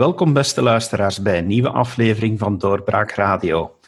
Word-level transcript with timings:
Welkom 0.00 0.32
beste 0.32 0.62
luisteraars 0.62 1.22
bij 1.22 1.38
een 1.38 1.46
nieuwe 1.46 1.70
aflevering 1.70 2.38
van 2.38 2.58
Doorbraak 2.58 3.10
Radio. 3.10 3.78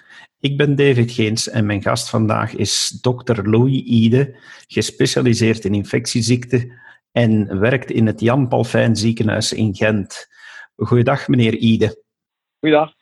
Ik 0.40 0.56
ben 0.56 0.76
David 0.76 1.12
Geens 1.12 1.48
en 1.48 1.66
mijn 1.66 1.82
gast 1.82 2.10
vandaag 2.10 2.54
is 2.54 2.98
Dr. 3.00 3.48
Louis 3.48 3.82
Ide, 3.82 4.36
gespecialiseerd 4.66 5.64
in 5.64 5.74
infectieziekten 5.74 6.72
en 7.12 7.60
werkt 7.60 7.90
in 7.90 8.06
het 8.06 8.20
Jan 8.20 8.48
Palfijn 8.48 8.96
ziekenhuis 8.96 9.52
in 9.52 9.74
Gent. 9.74 10.28
Goeiedag 10.76 11.28
meneer 11.28 11.54
Ide. 11.54 12.02
Goeiedag. 12.58 12.92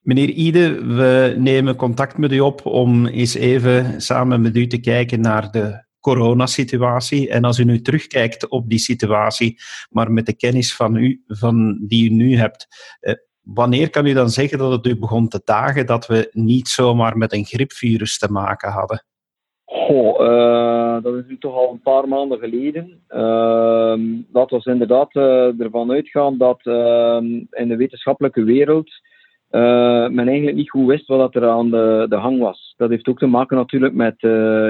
Meneer 0.00 0.30
Ide, 0.30 0.84
we 0.84 1.34
nemen 1.38 1.76
contact 1.76 2.18
met 2.18 2.32
u 2.32 2.40
op 2.40 2.66
om 2.66 3.06
eens 3.06 3.34
even 3.34 4.02
samen 4.02 4.40
met 4.40 4.56
u 4.56 4.66
te 4.66 4.80
kijken 4.80 5.20
naar 5.20 5.50
de 5.50 5.84
coronasituatie. 6.00 7.30
En 7.30 7.44
als 7.44 7.58
u 7.58 7.64
nu 7.64 7.80
terugkijkt 7.80 8.48
op 8.48 8.68
die 8.68 8.78
situatie, 8.78 9.58
maar 9.90 10.12
met 10.12 10.26
de 10.26 10.36
kennis 10.36 10.76
van 10.76 10.96
u, 10.96 11.22
van, 11.26 11.78
die 11.86 12.10
u 12.10 12.14
nu 12.14 12.36
hebt, 12.36 12.66
eh, 13.00 13.14
wanneer 13.40 13.90
kan 13.90 14.06
u 14.06 14.12
dan 14.12 14.28
zeggen 14.28 14.58
dat 14.58 14.72
het 14.72 14.86
u 14.86 14.98
begon 14.98 15.28
te 15.28 15.40
dagen 15.44 15.86
dat 15.86 16.06
we 16.06 16.28
niet 16.32 16.68
zomaar 16.68 17.16
met 17.16 17.32
een 17.32 17.44
griepvirus 17.44 18.18
te 18.18 18.32
maken 18.32 18.70
hadden? 18.70 19.04
Goh, 19.64 20.20
uh, 20.20 21.02
dat 21.02 21.14
is 21.14 21.24
nu 21.28 21.38
toch 21.38 21.54
al 21.54 21.70
een 21.70 21.80
paar 21.82 22.08
maanden 22.08 22.38
geleden. 22.38 23.02
Dat 24.32 24.50
was 24.50 24.64
inderdaad 24.64 25.14
uh, 25.14 25.60
ervan 25.60 25.90
uitgaan 25.90 26.38
dat 26.38 26.60
ehm, 26.62 27.24
in 27.50 27.68
de 27.68 27.76
wetenschappelijke 27.76 28.42
wereld 28.42 28.90
men 29.50 30.28
eigenlijk 30.28 30.56
niet 30.56 30.70
goed 30.70 30.86
wist 30.86 31.06
wat 31.06 31.34
er 31.34 31.48
aan 31.48 31.70
de, 31.70 32.06
de 32.08 32.16
hang 32.16 32.38
was. 32.38 32.74
Dat 32.76 32.90
heeft 32.90 33.08
ook 33.08 33.18
te 33.18 33.26
maken 33.26 33.56
natuurlijk 33.56 33.94
met 33.94 34.16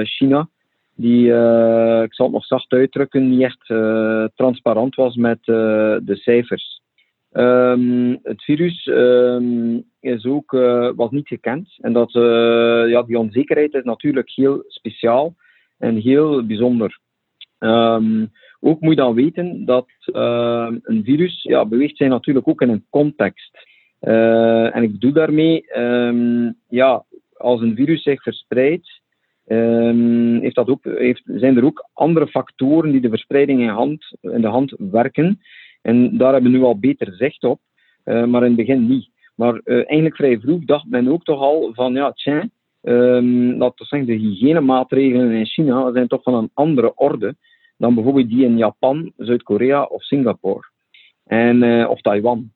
China 0.07 0.49
die, 1.01 1.25
uh, 1.25 2.01
ik 2.03 2.13
zal 2.13 2.25
het 2.25 2.35
nog 2.35 2.45
zacht 2.45 2.71
uitdrukken, 2.71 3.29
niet 3.29 3.41
echt 3.41 3.69
uh, 3.69 4.25
transparant 4.35 4.95
was 4.95 5.15
met 5.15 5.39
uh, 5.39 5.55
de 6.03 6.15
cijfers. 6.15 6.81
Um, 7.33 8.19
het 8.23 8.43
virus 8.43 8.85
um, 8.85 9.83
is 9.99 10.25
ook, 10.25 10.51
was 10.95 11.11
niet 11.11 11.27
gekend. 11.27 11.77
En 11.81 11.93
dat, 11.93 12.11
ja, 12.89 13.03
die 13.03 13.19
onzekerheid 13.19 13.73
is 13.73 13.83
natuurlijk 13.83 14.31
heel 14.35 14.63
speciaal 14.67 15.35
en 15.77 15.95
heel 15.95 16.45
bijzonder. 16.45 16.99
Um, 17.59 18.31
ook 18.59 18.81
moet 18.81 18.95
je 18.95 19.01
dan 19.01 19.13
weten 19.13 19.65
dat 19.65 19.87
een 20.83 21.01
virus 21.03 21.43
ja, 21.43 21.65
beweegt 21.65 21.97
zich 21.97 22.07
natuurlijk 22.07 22.47
ook 22.47 22.61
in 22.61 22.69
een 22.69 22.85
context. 22.89 23.57
en 23.99 24.83
ik 24.83 24.91
bedoel 24.91 25.13
daarmee, 25.13 25.65
ja, 26.69 27.05
als 27.33 27.61
een 27.61 27.75
virus 27.75 28.03
zich 28.03 28.21
verspreidt, 28.21 29.00
heeft 30.41 30.55
dat 30.55 30.69
ook, 30.69 30.83
heeft, 30.83 31.21
zijn 31.25 31.57
er 31.57 31.65
ook 31.65 31.89
andere 31.93 32.27
factoren 32.27 32.91
die 32.91 33.01
de 33.01 33.09
verspreiding 33.09 33.61
in, 33.61 33.67
hand, 33.67 34.17
in 34.21 34.41
de 34.41 34.47
hand 34.47 34.75
werken. 34.77 35.39
En 35.81 36.17
daar 36.17 36.33
hebben 36.33 36.51
we 36.51 36.57
nu 36.57 36.63
al 36.63 36.79
beter 36.79 37.13
zicht 37.13 37.43
op, 37.43 37.59
uh, 38.05 38.25
maar 38.25 38.41
in 38.41 38.47
het 38.47 38.55
begin 38.55 38.87
niet. 38.87 39.09
Maar 39.35 39.53
uh, 39.53 39.75
eigenlijk 39.75 40.15
vrij 40.15 40.39
vroeg 40.39 40.65
dacht 40.65 40.85
men 40.89 41.07
ook 41.07 41.23
toch 41.23 41.39
al 41.39 41.71
van, 41.73 41.93
ja, 41.93 42.11
tja, 42.11 42.49
dat 43.57 43.73
zeggen, 43.75 44.05
de 44.05 44.13
hygiënemaatregelen 44.13 45.31
in 45.31 45.45
China 45.45 45.91
zijn 45.91 46.07
toch 46.07 46.23
van 46.23 46.33
een 46.33 46.49
andere 46.53 46.95
orde 46.95 47.35
dan 47.77 47.93
bijvoorbeeld 47.93 48.29
die 48.29 48.45
in 48.45 48.57
Japan, 48.57 49.11
Zuid-Korea 49.17 49.83
of 49.83 50.03
Singapore. 50.03 50.69
En, 51.25 51.63
uh, 51.63 51.89
of 51.89 52.01
Taiwan 52.01 52.51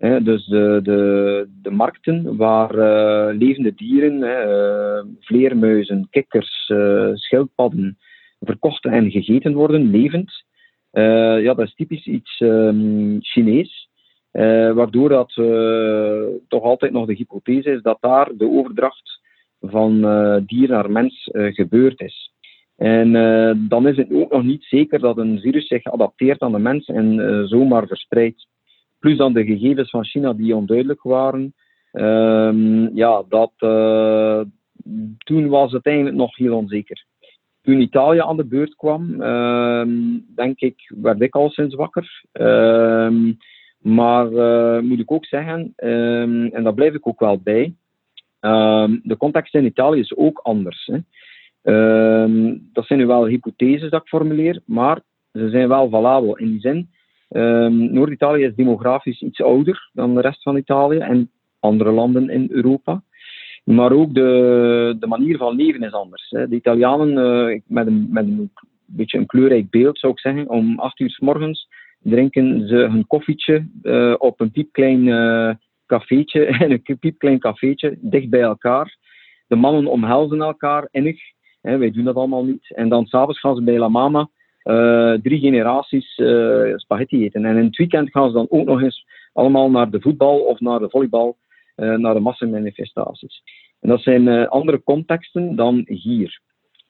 dus 0.00 0.46
de, 0.46 0.80
de, 0.82 1.48
de 1.62 1.70
markten 1.70 2.36
waar 2.36 2.74
uh, 2.74 3.38
levende 3.38 3.74
dieren, 3.74 4.22
uh, 4.22 5.02
vleermuizen, 5.20 6.08
kikkers, 6.10 6.68
uh, 6.68 7.10
schildpadden 7.14 7.98
verkocht 8.40 8.84
en 8.84 9.10
gegeten 9.10 9.52
worden, 9.52 9.90
levend. 9.90 10.44
ja, 11.42 11.54
dat 11.54 11.66
is 11.66 11.74
typisch 11.74 12.06
iets 12.06 12.40
um, 12.40 13.18
Chinees. 13.20 13.88
waardoor 14.74 15.08
dat 15.08 15.32
toch 16.48 16.62
altijd 16.62 16.92
nog 16.92 17.06
de 17.06 17.14
hypothese 17.14 17.70
is 17.70 17.82
dat 17.82 17.98
daar 18.00 18.30
de 18.34 18.48
overdracht 18.48 19.20
van 19.60 20.00
dier 20.46 20.68
naar 20.68 20.90
mens 20.90 21.28
gebeurd 21.32 22.00
is. 22.00 22.32
En 22.76 23.12
dan 23.68 23.88
is 23.88 23.96
het 23.96 24.12
ook 24.12 24.32
nog 24.32 24.42
niet 24.42 24.64
zeker 24.64 24.98
dat 24.98 25.18
een 25.18 25.40
virus 25.40 25.66
zich 25.66 25.84
adapteert 25.84 26.40
aan 26.40 26.52
de 26.52 26.58
mens 26.58 26.86
en 26.86 27.46
zomaar 27.48 27.86
verspreidt 27.86 28.46
plus 29.00 29.16
dan 29.16 29.32
de 29.32 29.44
gegevens 29.44 29.90
van 29.90 30.04
China 30.04 30.32
die 30.32 30.56
onduidelijk 30.56 31.02
waren. 31.02 31.54
Um, 31.92 32.96
ja, 32.96 33.22
dat, 33.28 33.52
uh, 33.58 34.40
toen 35.18 35.48
was 35.48 35.72
het 35.72 35.86
eigenlijk 35.86 36.16
nog 36.16 36.36
heel 36.36 36.56
onzeker. 36.56 37.04
Toen 37.62 37.80
Italië 37.80 38.20
aan 38.20 38.36
de 38.36 38.44
beurt 38.44 38.74
kwam, 38.76 39.20
um, 39.22 40.24
denk 40.34 40.60
ik, 40.60 40.92
werd 41.00 41.20
ik 41.20 41.34
al 41.34 41.50
sinds 41.50 41.74
wakker. 41.74 42.24
Um, 42.32 43.38
maar 43.78 44.32
uh, 44.32 44.80
moet 44.80 44.98
ik 44.98 45.12
ook 45.12 45.24
zeggen, 45.24 45.72
en 45.76 46.62
daar 46.62 46.74
blijf 46.74 46.94
ik 46.94 47.06
ook 47.06 47.20
wel 47.20 47.38
bij, 47.38 47.74
de 49.02 49.16
context 49.18 49.54
in 49.54 49.64
Italië 49.64 50.00
is 50.00 50.16
ook 50.16 50.38
anders. 50.38 50.90
Hè. 50.92 50.98
dat 52.72 52.86
zijn 52.86 52.98
nu 52.98 53.06
wel 53.06 53.26
hypotheses 53.26 53.90
dat 53.90 54.00
ik 54.00 54.08
formuleer, 54.08 54.60
maar 54.64 55.00
ze 55.32 55.48
zijn 55.48 55.68
wel 55.68 55.88
valabel 55.88 56.36
in 56.36 56.50
die 56.50 56.60
zin 56.60 56.88
Um, 57.32 57.92
Noord-Italië 57.92 58.44
is 58.44 58.54
demografisch 58.54 59.20
iets 59.20 59.42
ouder 59.42 59.90
dan 59.92 60.14
de 60.14 60.20
rest 60.20 60.42
van 60.42 60.56
Italië 60.56 60.98
en 60.98 61.30
andere 61.60 61.90
landen 61.90 62.30
in 62.30 62.46
Europa. 62.50 63.02
Maar 63.64 63.92
ook 63.92 64.14
de, 64.14 64.96
de 64.98 65.06
manier 65.06 65.36
van 65.36 65.54
leven 65.54 65.82
is 65.82 65.92
anders. 65.92 66.30
Hè. 66.30 66.48
De 66.48 66.54
Italianen, 66.54 67.10
uh, 67.50 67.60
met, 67.66 67.86
een, 67.86 68.06
met 68.10 68.24
een 68.24 68.50
beetje 68.86 69.18
een 69.18 69.26
kleurrijk 69.26 69.70
beeld 69.70 69.98
zou 69.98 70.12
ik 70.12 70.18
zeggen, 70.18 70.48
om 70.48 70.78
acht 70.78 71.00
uur 71.00 71.10
s 71.10 71.18
morgens 71.18 71.68
drinken 72.02 72.68
ze 72.68 72.74
hun 72.74 73.06
koffietje 73.06 73.66
uh, 73.82 74.14
op 74.18 74.40
een 74.40 74.50
piepklein 74.50 75.06
uh, 75.06 75.54
cafeetje, 75.86 76.48
een 76.86 76.98
piepklein 76.98 77.38
cafeetje, 77.38 77.98
dicht 78.00 78.30
bij 78.30 78.40
elkaar. 78.40 78.96
De 79.46 79.56
mannen 79.56 79.86
omhelzen 79.86 80.40
elkaar 80.40 80.88
innig. 80.90 81.20
Hè, 81.60 81.78
wij 81.78 81.90
doen 81.90 82.04
dat 82.04 82.14
allemaal 82.14 82.44
niet. 82.44 82.74
En 82.74 82.88
dan 82.88 83.06
s'avonds 83.06 83.40
gaan 83.40 83.56
ze 83.56 83.62
bij 83.62 83.78
La 83.78 83.88
Mama 83.88 84.28
uh, 84.64 85.12
drie 85.12 85.40
generaties 85.40 86.18
uh, 86.18 86.76
spaghetti 86.76 87.24
eten. 87.24 87.44
En 87.44 87.56
in 87.56 87.64
het 87.64 87.76
weekend 87.76 88.10
gaan 88.10 88.28
ze 88.28 88.34
dan 88.34 88.46
ook 88.48 88.66
nog 88.66 88.82
eens 88.82 89.06
allemaal 89.32 89.70
naar 89.70 89.90
de 89.90 90.00
voetbal 90.00 90.38
of 90.38 90.60
naar 90.60 90.78
de 90.78 90.90
volleybal, 90.90 91.36
uh, 91.76 91.96
naar 91.96 92.14
de 92.14 92.20
massamanifestaties. 92.20 93.42
En 93.80 93.88
dat 93.88 94.00
zijn 94.00 94.48
andere 94.48 94.82
contexten 94.82 95.56
dan 95.56 95.82
hier. 95.86 96.40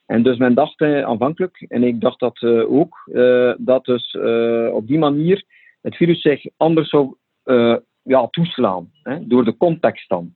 En 0.06 0.22
dus 0.22 0.36
men 0.36 0.54
dacht 0.54 0.82
aanvankelijk, 0.82 1.64
en 1.69 1.82
ik 1.82 2.00
dacht 2.00 2.20
dat 2.20 2.42
ook, 2.69 3.10
dat 3.59 3.84
dus 3.84 4.16
op 4.72 4.86
die 4.86 4.98
manier 4.98 5.44
het 5.80 5.97
virus 5.97 6.20
zich 6.20 6.44
anders 6.56 6.88
zou 6.88 7.16
ja, 8.03 8.26
toeslaan, 8.30 8.91
hè, 9.03 9.26
door 9.26 9.44
de 9.44 9.56
context 9.56 10.09
dan. 10.09 10.34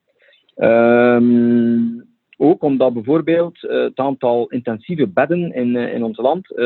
Um, 0.57 2.14
ook 2.37 2.63
omdat 2.63 2.93
bijvoorbeeld 2.93 3.63
uh, 3.63 3.83
het 3.83 3.99
aantal 3.99 4.47
intensieve 4.49 5.07
bedden 5.07 5.55
in, 5.55 5.75
uh, 5.75 5.95
in 5.95 6.03
ons 6.03 6.19
land 6.19 6.51
uh, 6.51 6.57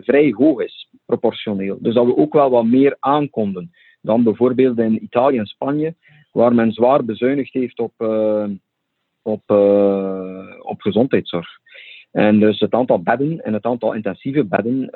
vrij 0.00 0.32
hoog 0.36 0.60
is, 0.60 0.88
proportioneel. 1.06 1.78
Dus 1.80 1.94
dat 1.94 2.06
we 2.06 2.16
ook 2.16 2.32
wel 2.32 2.50
wat 2.50 2.64
meer 2.64 2.96
aankonden 3.00 3.70
dan 4.00 4.22
bijvoorbeeld 4.22 4.78
in 4.78 5.02
Italië 5.02 5.38
en 5.38 5.46
Spanje, 5.46 5.94
waar 6.32 6.54
men 6.54 6.72
zwaar 6.72 7.04
bezuinigd 7.04 7.52
heeft 7.52 7.78
op, 7.78 7.92
op, 9.22 9.50
op 10.60 10.80
gezondheidszorg. 10.80 11.48
En 12.10 12.40
dus 12.40 12.60
het 12.60 12.72
aantal 12.72 13.02
bedden 13.02 13.44
en 13.44 13.52
het 13.52 13.64
aantal 13.64 13.92
intensieve 13.92 14.44
bedden 14.44 14.88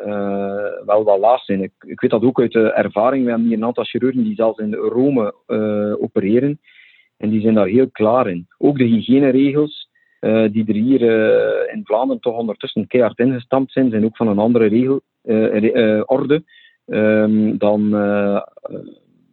wel 0.87 1.05
wat 1.05 1.19
laag 1.19 1.45
zijn. 1.45 1.63
Ik, 1.63 1.73
ik, 1.79 2.01
weet 2.01 2.11
dat 2.11 2.23
ook 2.23 2.41
uit 2.41 2.53
de 2.53 2.73
ervaring. 2.73 3.25
We 3.25 3.31
hebben 3.31 3.49
hier 3.49 3.57
een 3.57 3.65
aantal 3.65 3.85
chirurgen 3.85 4.25
die 4.25 4.35
zelfs 4.35 4.59
in 4.59 4.75
Rome 4.75 5.35
opereren. 6.01 6.61
En 7.17 7.31
die 7.31 7.41
zijn 7.41 7.55
daar 7.55 7.67
heel 7.67 7.91
klaar 7.91 8.29
in. 8.29 8.47
Ook 8.59 8.79
de 8.79 8.85
hygiëneregels 8.85 9.88
uh, 10.21 10.53
die 10.53 10.65
er 10.67 10.75
hier 10.75 11.01
uh, 11.01 11.75
in 11.75 11.85
Vlaanderen 11.85 12.23
toch 12.23 12.37
ondertussen 12.37 12.87
keihard 12.87 13.19
ingestampt 13.19 13.73
zijn, 13.73 13.91
zijn 13.91 14.05
ook 14.05 14.17
van 14.17 14.29
een 14.29 14.39
andere 14.39 14.67
regel, 14.67 15.01
uh, 15.25 16.03
orde 16.07 16.43
um, 16.87 17.59
dan 17.59 17.91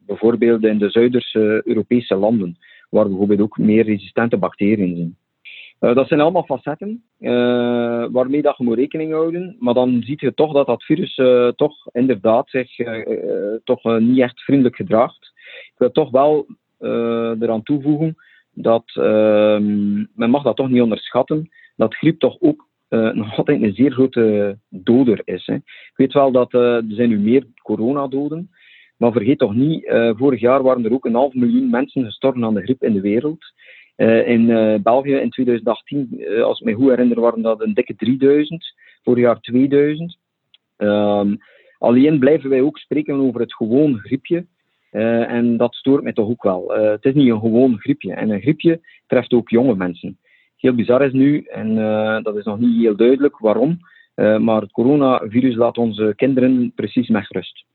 bijvoorbeeld 0.06 0.64
in 0.64 0.78
de 0.78 0.90
Zuiderse 0.90 1.62
Europese 1.64 2.16
landen, 2.16 2.58
waar 2.90 3.08
bijvoorbeeld 3.08 3.40
ook 3.40 3.58
meer 3.58 3.84
resistente 3.84 4.38
bacteriën 4.38 4.96
zijn. 4.96 5.96
dat 5.96 6.08
zijn 6.08 6.20
allemaal 6.20 6.44
facetten 6.44 7.04
waarmee 8.12 8.42
dat 8.42 8.58
je 8.58 8.64
moet 8.64 8.78
rekening 8.78 9.12
houden, 9.12 9.56
maar 9.60 9.74
dan 9.74 10.02
zie 10.04 10.18
je 10.20 10.34
toch 10.34 10.54
dat 10.54 10.68
dat 10.68 10.84
virus 10.84 11.22
toch 11.56 11.88
inderdaad 11.92 12.50
zich 12.50 12.76
toch 13.64 14.00
niet 14.00 14.20
echt 14.20 14.42
vriendelijk 14.42 14.76
gedraagt. 14.76 15.34
Ik 15.48 15.74
wil 15.78 15.92
toch 15.92 16.12
wel 16.12 16.46
eraan 17.40 17.64
toevoegen 17.64 18.16
dat 18.56 18.84
uh, 18.96 19.58
men 20.14 20.30
mag 20.30 20.44
dat 20.44 20.56
toch 20.56 20.70
niet 20.70 20.82
onderschatten, 20.82 21.50
dat 21.76 21.96
griep 21.96 22.20
toch 22.20 22.38
ook 22.40 22.68
uh, 22.90 23.12
nog 23.14 23.38
altijd 23.38 23.62
een 23.62 23.74
zeer 23.74 23.92
grote 23.92 24.58
doder 24.70 25.22
is. 25.24 25.46
Hè. 25.46 25.56
Ik 25.56 25.94
weet 25.96 26.14
wel 26.14 26.32
dat 26.32 26.54
uh, 26.54 26.76
er 26.76 26.84
zijn 26.88 27.10
nu 27.10 27.20
meer 27.20 27.46
coronadoden, 27.64 28.50
maar 28.98 29.12
vergeet 29.12 29.40
toch 29.40 29.56
niet, 29.56 29.84
uh, 29.84 30.12
vorig 30.16 30.40
jaar 30.40 30.64
waren 30.64 30.86
er 30.86 30.94
ook 30.94 31.06
een 31.06 31.14
half 31.14 31.34
miljoen 31.34 31.70
mensen 31.70 32.06
gestorven 32.06 32.44
aan 32.44 32.54
de 32.54 32.62
griep 32.62 32.84
in 32.84 32.94
de 32.94 33.02
wereld. 33.02 33.54
in 34.26 34.48
België 34.84 35.16
in 35.16 35.30
2018, 35.30 36.26
als 36.44 36.60
ik 36.60 36.66
me 36.66 36.74
goed 36.74 36.90
herinner, 36.90 37.20
waren 37.20 37.42
dat 37.42 37.62
een 37.62 37.74
dikke 37.74 37.96
3000, 37.96 38.74
vorig 39.04 39.24
jaar 39.24 39.40
2000. 39.40 40.18
Um, 40.78 41.38
alleen 41.78 42.20
blijven 42.20 42.50
wij 42.50 42.62
ook 42.62 42.78
spreken 42.78 43.16
over 43.16 43.42
het 43.42 43.54
gewoon 43.54 43.98
griepje. 43.98 44.46
En 45.28 45.58
dat 45.58 45.74
stoort 45.74 46.04
mij 46.04 46.14
toch 46.14 46.30
ook 46.30 46.44
wel. 46.44 46.68
het 46.68 47.06
is 47.06 47.14
niet 47.14 47.30
een 47.30 47.40
gewoon 47.40 47.80
griepje. 47.80 48.14
En 48.14 48.30
een 48.30 48.42
griepje 48.42 48.80
treft 49.08 49.34
ook 49.34 49.50
jonge 49.50 49.76
mensen. 49.76 50.20
Heel 50.56 50.74
bizar 50.74 51.06
is 51.06 51.14
nu, 51.14 51.44
en 51.44 51.76
dat 52.24 52.36
is 52.36 52.44
nog 52.44 52.60
niet 52.60 52.82
heel 52.82 52.96
duidelijk 52.96 53.38
waarom, 53.38 53.78
maar 54.16 54.62
het 54.62 54.72
coronavirus 54.72 55.56
laat 55.56 55.78
onze 55.78 56.14
kinderen 56.16 56.72
precies 56.76 57.08
met 57.08 57.28
rust 57.30 57.66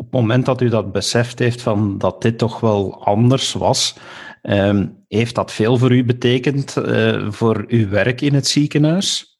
op 0.00 0.06
het 0.06 0.20
moment 0.20 0.46
dat 0.46 0.60
u 0.60 0.68
dat 0.68 0.92
beseft 0.92 1.38
heeft 1.38 1.62
van 1.62 1.98
dat 1.98 2.22
dit 2.22 2.38
toch 2.38 2.60
wel 2.60 3.04
anders 3.04 3.52
was, 3.52 3.98
ehm, 4.42 4.86
heeft 5.08 5.34
dat 5.34 5.52
veel 5.52 5.76
voor 5.76 5.92
u 5.92 6.04
betekend 6.04 6.76
voor 7.28 7.64
uw 7.68 7.88
werk 7.88 8.20
in 8.20 8.34
het 8.34 8.46
ziekenhuis? 8.46 9.38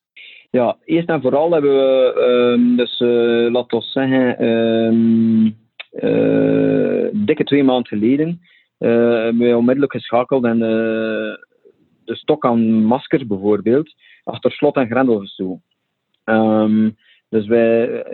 Ja, 0.50 0.76
eerst 0.84 1.08
en 1.08 1.20
vooral 1.20 1.52
hebben 1.52 1.70
we, 1.70 2.14
um, 2.54 2.76
dus 2.76 2.98
laten 3.52 3.78
we 3.78 3.84
zeggen, 3.84 4.44
uh, 4.44 5.52
dikke 7.12 7.44
twee 7.44 7.64
maanden 7.64 7.86
geleden, 7.86 8.40
hebben 8.78 9.38
we 9.38 9.56
onmiddellijk 9.56 9.92
geschakeld 9.92 10.44
en 10.44 10.58
de 12.04 12.16
stok 12.16 12.44
aan 12.44 12.82
maskers 12.82 13.26
bijvoorbeeld 13.26 13.94
achter 14.24 14.50
slot 14.50 14.76
en 14.76 14.86
grendel 14.86 15.18
gestoken. 15.18 15.62
dus 17.28 17.46
wij 17.46 18.04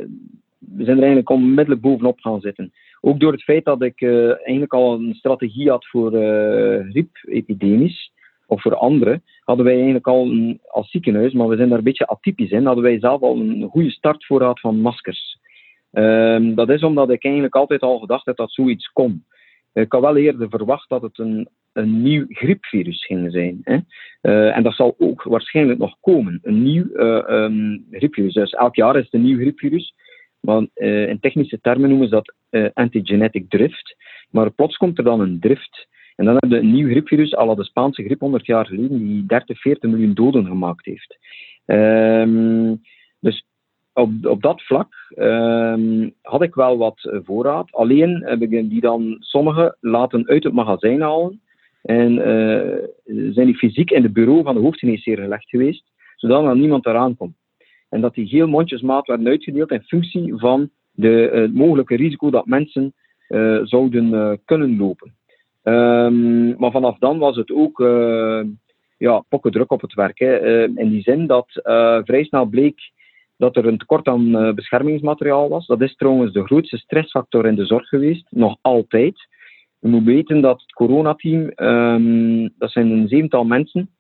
we 0.59 0.85
zijn 0.85 0.97
er 0.97 1.03
eigenlijk 1.03 1.31
onmiddellijk 1.31 1.81
bovenop 1.81 2.21
gaan 2.21 2.41
zitten. 2.41 2.73
Ook 3.01 3.21
door 3.21 3.33
het 3.33 3.43
feit 3.43 3.65
dat 3.65 3.83
ik 3.83 4.03
eigenlijk 4.03 4.75
al 4.75 4.95
een 4.95 5.15
strategie 5.15 5.71
had 5.71 5.87
voor 5.87 6.13
uh, 6.13 6.91
griepepidemisch, 6.91 8.13
of 8.47 8.63
voor 8.63 8.75
anderen, 8.75 9.23
hadden 9.45 9.65
wij 9.65 9.75
eigenlijk 9.75 10.07
al 10.07 10.27
een, 10.27 10.61
als 10.67 10.91
ziekenhuis, 10.91 11.33
maar 11.33 11.49
we 11.49 11.57
zijn 11.57 11.69
daar 11.69 11.79
een 11.79 11.85
beetje 11.85 12.07
atypisch 12.07 12.51
in, 12.51 12.67
hadden 12.67 12.85
wij 12.85 12.99
zelf 12.99 13.23
al 13.23 13.37
een 13.37 13.69
goede 13.71 13.91
startvoorraad 13.91 14.61
van 14.61 14.81
maskers. 14.81 15.36
Um, 15.99 16.55
dat 16.55 16.71
is 16.71 16.83
omdat 16.83 17.11
ik 17.11 17.25
eigenlijk 17.25 17.55
altijd 17.55 17.81
al 17.81 17.99
gedacht 17.99 18.27
heb 18.27 18.37
dat 18.37 18.53
zoiets 18.53 18.93
kon. 18.93 19.25
Ik 19.73 19.93
had 19.93 20.01
wel 20.01 20.17
eerder 20.17 20.49
verwacht 20.49 20.89
dat 20.89 21.03
het 21.03 21.19
een, 21.19 21.49
een 21.73 22.03
nieuw 22.03 22.25
griepvirus 22.29 23.05
ging 23.05 23.33
zijn. 23.33 23.61
Hè. 23.63 23.79
Uh, 24.23 24.57
en 24.57 24.63
dat 24.63 24.75
zal 24.75 24.95
ook 24.99 25.23
waarschijnlijk 25.23 25.79
nog 25.79 25.97
komen. 26.01 26.39
Een 26.43 26.63
nieuw 26.63 26.85
uh, 26.95 27.25
um, 27.29 27.87
griepvirus. 27.91 28.33
Dus 28.33 28.53
elk 28.53 28.75
jaar 28.75 28.97
is 28.97 29.05
het 29.05 29.15
een 29.15 29.23
nieuw 29.23 29.39
griepvirus. 29.39 29.95
Maar 30.41 30.67
uh, 30.75 31.09
in 31.09 31.21
technische 31.21 31.61
termen 31.61 31.89
noemen 31.89 32.09
ze 32.09 32.15
dat 32.15 32.35
antigenetic 32.75 33.49
drift. 33.49 33.97
Maar 34.31 34.51
plots 34.51 34.77
komt 34.77 34.99
er 34.99 35.05
dan 35.05 35.21
een 35.21 35.41
drift. 35.41 35.89
En 36.17 36.25
dan 36.25 36.37
hebben 36.39 36.59
we 36.59 36.65
een 36.65 36.73
nieuw 36.73 36.89
griepvirus, 36.89 37.37
al 37.37 37.55
de 37.55 37.65
Spaanse 37.65 38.03
griep 38.05 38.21
100 38.21 38.47
jaar 38.47 38.67
geleden, 38.67 38.99
die 38.99 39.27
30, 39.27 39.61
40 39.61 39.91
miljoen 39.91 40.15
doden 40.15 40.47
gemaakt 40.47 40.85
heeft. 40.85 41.19
Um, 41.67 42.81
dus 43.21 43.45
op, 43.97 44.11
op 44.23 44.43
dat 44.43 44.63
vlak 44.63 44.93
um, 45.17 46.15
had 46.23 46.43
ik 46.43 46.55
wel 46.55 46.77
wat 46.77 47.21
voorraad. 47.25 47.73
Alleen 47.73 48.23
heb 48.25 48.43
ik 48.43 48.51
die 48.51 48.81
dan 48.81 49.17
sommige 49.21 49.77
laten 49.81 50.29
uit 50.29 50.45
het 50.45 50.53
magazijn 50.53 51.01
halen. 51.01 51.41
En 51.83 52.13
uh, 52.13 53.33
zijn 53.33 53.47
die 53.47 53.57
fysiek 53.57 53.91
in 53.91 54.03
het 54.03 54.13
bureau 54.13 54.43
van 54.43 54.55
de 54.55 54.61
hoofdgeneesheer 54.61 55.19
gelegd 55.19 55.49
geweest, 55.49 55.93
zodat 56.17 56.45
er 56.45 56.57
niemand 56.57 56.87
eraan 56.87 57.17
komt 57.17 57.37
en 57.89 58.01
dat 58.01 58.15
die 58.15 58.29
heel 58.29 58.49
mondjesmaat 58.49 59.07
werden 59.07 59.27
uitgedeeld 59.27 59.71
in 59.71 59.83
functie 59.83 60.35
van 60.37 60.71
de, 60.93 61.31
het 61.33 61.55
mogelijke 61.55 61.97
risico 61.97 62.31
dat 62.31 62.47
mensen 62.47 62.95
zouden 63.63 64.41
kunnen 64.45 64.77
lopen. 64.77 65.15
Um, 65.63 66.55
maar 66.59 66.71
vanaf 66.71 66.99
dan 66.99 67.19
was 67.19 67.37
het 67.37 67.53
ook 67.53 67.79
ja, 68.99 69.25
druk 69.29 69.73
op 69.73 69.81
het 69.81 69.95
werk. 69.95 70.19
Hè. 70.19 70.65
in 70.65 70.89
die 70.89 71.03
zin 71.03 71.27
dat 71.27 71.47
vrij 72.05 72.25
snel 72.25 72.45
bleek 72.45 72.95
dat 73.37 73.57
er 73.57 73.67
een 73.67 73.79
tekort 73.79 74.07
aan 74.09 74.55
beschermingsmateriaal 74.55 75.49
was. 75.49 75.67
Dat 75.67 75.81
is 75.81 75.97
trouwens 75.97 76.33
de 76.33 76.45
grootste 76.45 76.77
stressfactor 76.77 77.47
in 77.47 77.55
de 77.55 77.67
zorg 77.67 77.89
geweest, 77.89 78.27
nog 78.31 78.57
altijd. 78.61 79.29
We 79.79 79.89
moeten 79.89 80.15
weten 80.15 80.41
dat 80.41 80.61
het 80.61 80.73
coronateam, 80.73 81.53
um, 81.57 82.53
dat 82.59 82.71
zijn 82.71 82.91
een 82.91 83.09
zevental 83.09 83.45
mensen, 83.45 83.91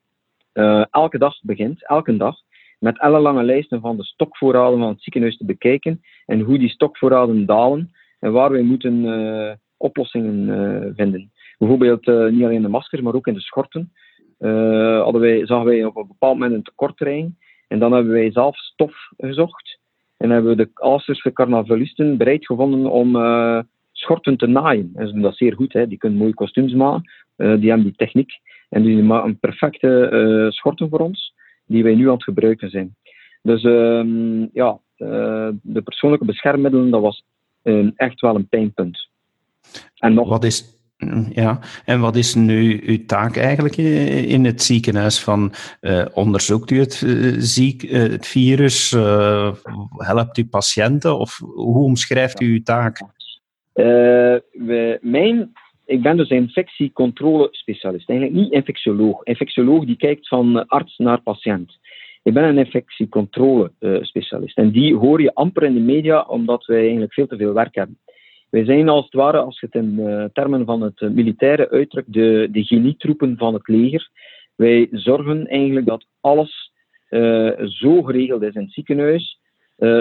elke 0.90 1.18
dag 1.18 1.34
begint, 1.42 1.86
elke 1.86 2.16
dag 2.16 2.36
met 2.78 3.00
ellenlange 3.00 3.42
lijsten 3.42 3.80
van 3.80 3.96
de 3.96 4.04
stokvoorraden 4.04 4.78
van 4.78 4.88
het 4.88 5.02
ziekenhuis 5.02 5.36
te 5.36 5.44
bekijken 5.44 6.00
en 6.26 6.40
hoe 6.40 6.58
die 6.58 6.68
stokvoorraden 6.68 7.46
dalen 7.46 7.90
en 8.20 8.32
waar 8.32 8.50
wij 8.50 8.62
moeten 8.62 9.04
uh, 9.04 9.52
oplossingen 9.76 10.48
uh, 10.48 10.92
vinden. 10.94 11.30
Bijvoorbeeld 11.58 12.06
niet 12.06 12.44
alleen 12.44 12.62
de 12.62 12.68
maskers, 12.68 13.02
maar 13.02 13.14
ook 13.14 13.26
in 13.26 13.34
de 13.34 13.40
schorten. 13.40 13.92
hadden 15.02 15.20
wij, 15.20 15.46
zagen 15.46 15.66
wij 15.66 15.84
op 15.84 15.96
een 15.96 16.06
bepaald 16.06 16.38
moment 16.38 16.54
een 16.54 16.62
tekortterrein 16.62 17.36
en 17.66 17.78
dan 17.78 17.92
hebben 17.92 18.12
wij 18.12 18.32
zelf 18.32 18.56
stof 18.56 18.94
gezocht 19.16 19.78
en 20.16 20.30
hebben 20.30 20.56
we 20.56 20.64
de 20.64 20.70
Aalsterse 20.74 21.32
carnavalisten 21.32 22.16
bereid 22.16 22.46
gevonden 22.46 22.90
om 22.90 23.16
schorten 23.92 24.36
te 24.36 24.46
naaien. 24.46 24.90
En 24.94 25.06
ze 25.06 25.12
doen 25.12 25.22
dat 25.22 25.36
zeer 25.36 25.54
goed, 25.54 25.72
hè. 25.72 25.88
die 25.88 25.98
kunnen 25.98 26.18
mooie 26.18 26.34
kostuums 26.34 26.72
maken, 26.72 27.10
die 27.36 27.68
hebben 27.68 27.82
die 27.82 27.96
techniek 27.96 28.30
en 28.68 28.82
die 28.82 29.02
maken 29.02 29.38
perfecte 29.38 30.48
schorten 30.50 30.88
voor 30.88 30.98
ons 30.98 31.34
die 31.66 31.82
wij 31.82 31.94
nu 31.94 32.06
aan 32.06 32.14
het 32.14 32.24
gebruiken 32.24 32.70
zijn. 32.70 32.94
Dus 33.42 33.62
uh, 33.62 34.46
ja, 34.52 34.78
de 35.62 35.82
persoonlijke 35.84 36.26
beschermmiddelen, 36.26 36.90
dat 36.90 37.00
was 37.00 37.24
echt 37.96 38.20
wel 38.20 38.34
een 38.34 38.48
pijnpunt. 38.48 39.08
En 39.96 40.14
nog... 40.14 40.28
Wat 40.28 40.44
is, 40.44 40.64
ja, 41.30 41.60
en 41.84 42.00
wat 42.00 42.16
is 42.16 42.34
nu 42.34 42.82
uw 42.86 43.04
taak 43.06 43.36
eigenlijk 43.36 43.76
in 43.76 44.44
het 44.44 44.62
ziekenhuis? 44.62 45.20
Van, 45.20 45.52
uh, 45.80 46.04
onderzoekt 46.14 46.70
u 46.70 46.78
het, 46.78 47.04
ziek, 47.38 47.90
het 47.90 48.26
virus? 48.26 48.90
helpt 49.96 50.38
u 50.38 50.46
patiënten? 50.46 51.18
Of 51.18 51.38
hoe 51.38 51.84
omschrijft 51.84 52.40
u 52.40 52.52
uw 52.52 52.62
taak? 52.62 53.00
wij, 53.72 54.98
mijn 55.00 55.52
ik 55.86 56.02
ben 56.02 56.16
dus 56.16 56.28
infectiecontrole-specialist. 56.28 58.08
Eigenlijk 58.08 58.40
niet 58.40 58.52
infectioloog. 58.52 59.24
Infectioloog 59.24 59.84
die 59.84 59.96
kijkt 59.96 60.28
van 60.28 60.66
arts 60.66 60.96
naar 60.96 61.22
patiënt. 61.22 61.78
Ik 62.22 62.34
ben 62.34 62.44
een 62.44 62.58
infectiecontrole-specialist. 62.58 64.58
En 64.58 64.70
die 64.70 64.96
hoor 64.96 65.22
je 65.22 65.34
amper 65.34 65.62
in 65.62 65.74
de 65.74 65.80
media, 65.80 66.20
omdat 66.20 66.64
wij 66.64 66.80
eigenlijk 66.80 67.12
veel 67.12 67.26
te 67.26 67.36
veel 67.36 67.52
werk 67.52 67.74
hebben. 67.74 67.98
Wij 68.50 68.64
zijn 68.64 68.88
als 68.88 69.04
het 69.04 69.14
ware, 69.14 69.38
als 69.38 69.60
je 69.60 69.66
het 69.70 69.82
in 69.82 69.94
uh, 69.98 70.24
termen 70.32 70.64
van 70.64 70.80
het 70.80 71.00
militaire 71.00 71.70
uitdrukt, 71.70 72.12
de, 72.12 72.48
de 72.50 72.64
genietroepen 72.64 73.36
van 73.36 73.54
het 73.54 73.68
leger. 73.68 74.10
Wij 74.54 74.88
zorgen 74.90 75.46
eigenlijk 75.46 75.86
dat 75.86 76.06
alles 76.20 76.72
uh, 77.10 77.50
zo 77.64 78.02
geregeld 78.02 78.42
is 78.42 78.54
in 78.54 78.62
het 78.62 78.72
ziekenhuis 78.72 79.40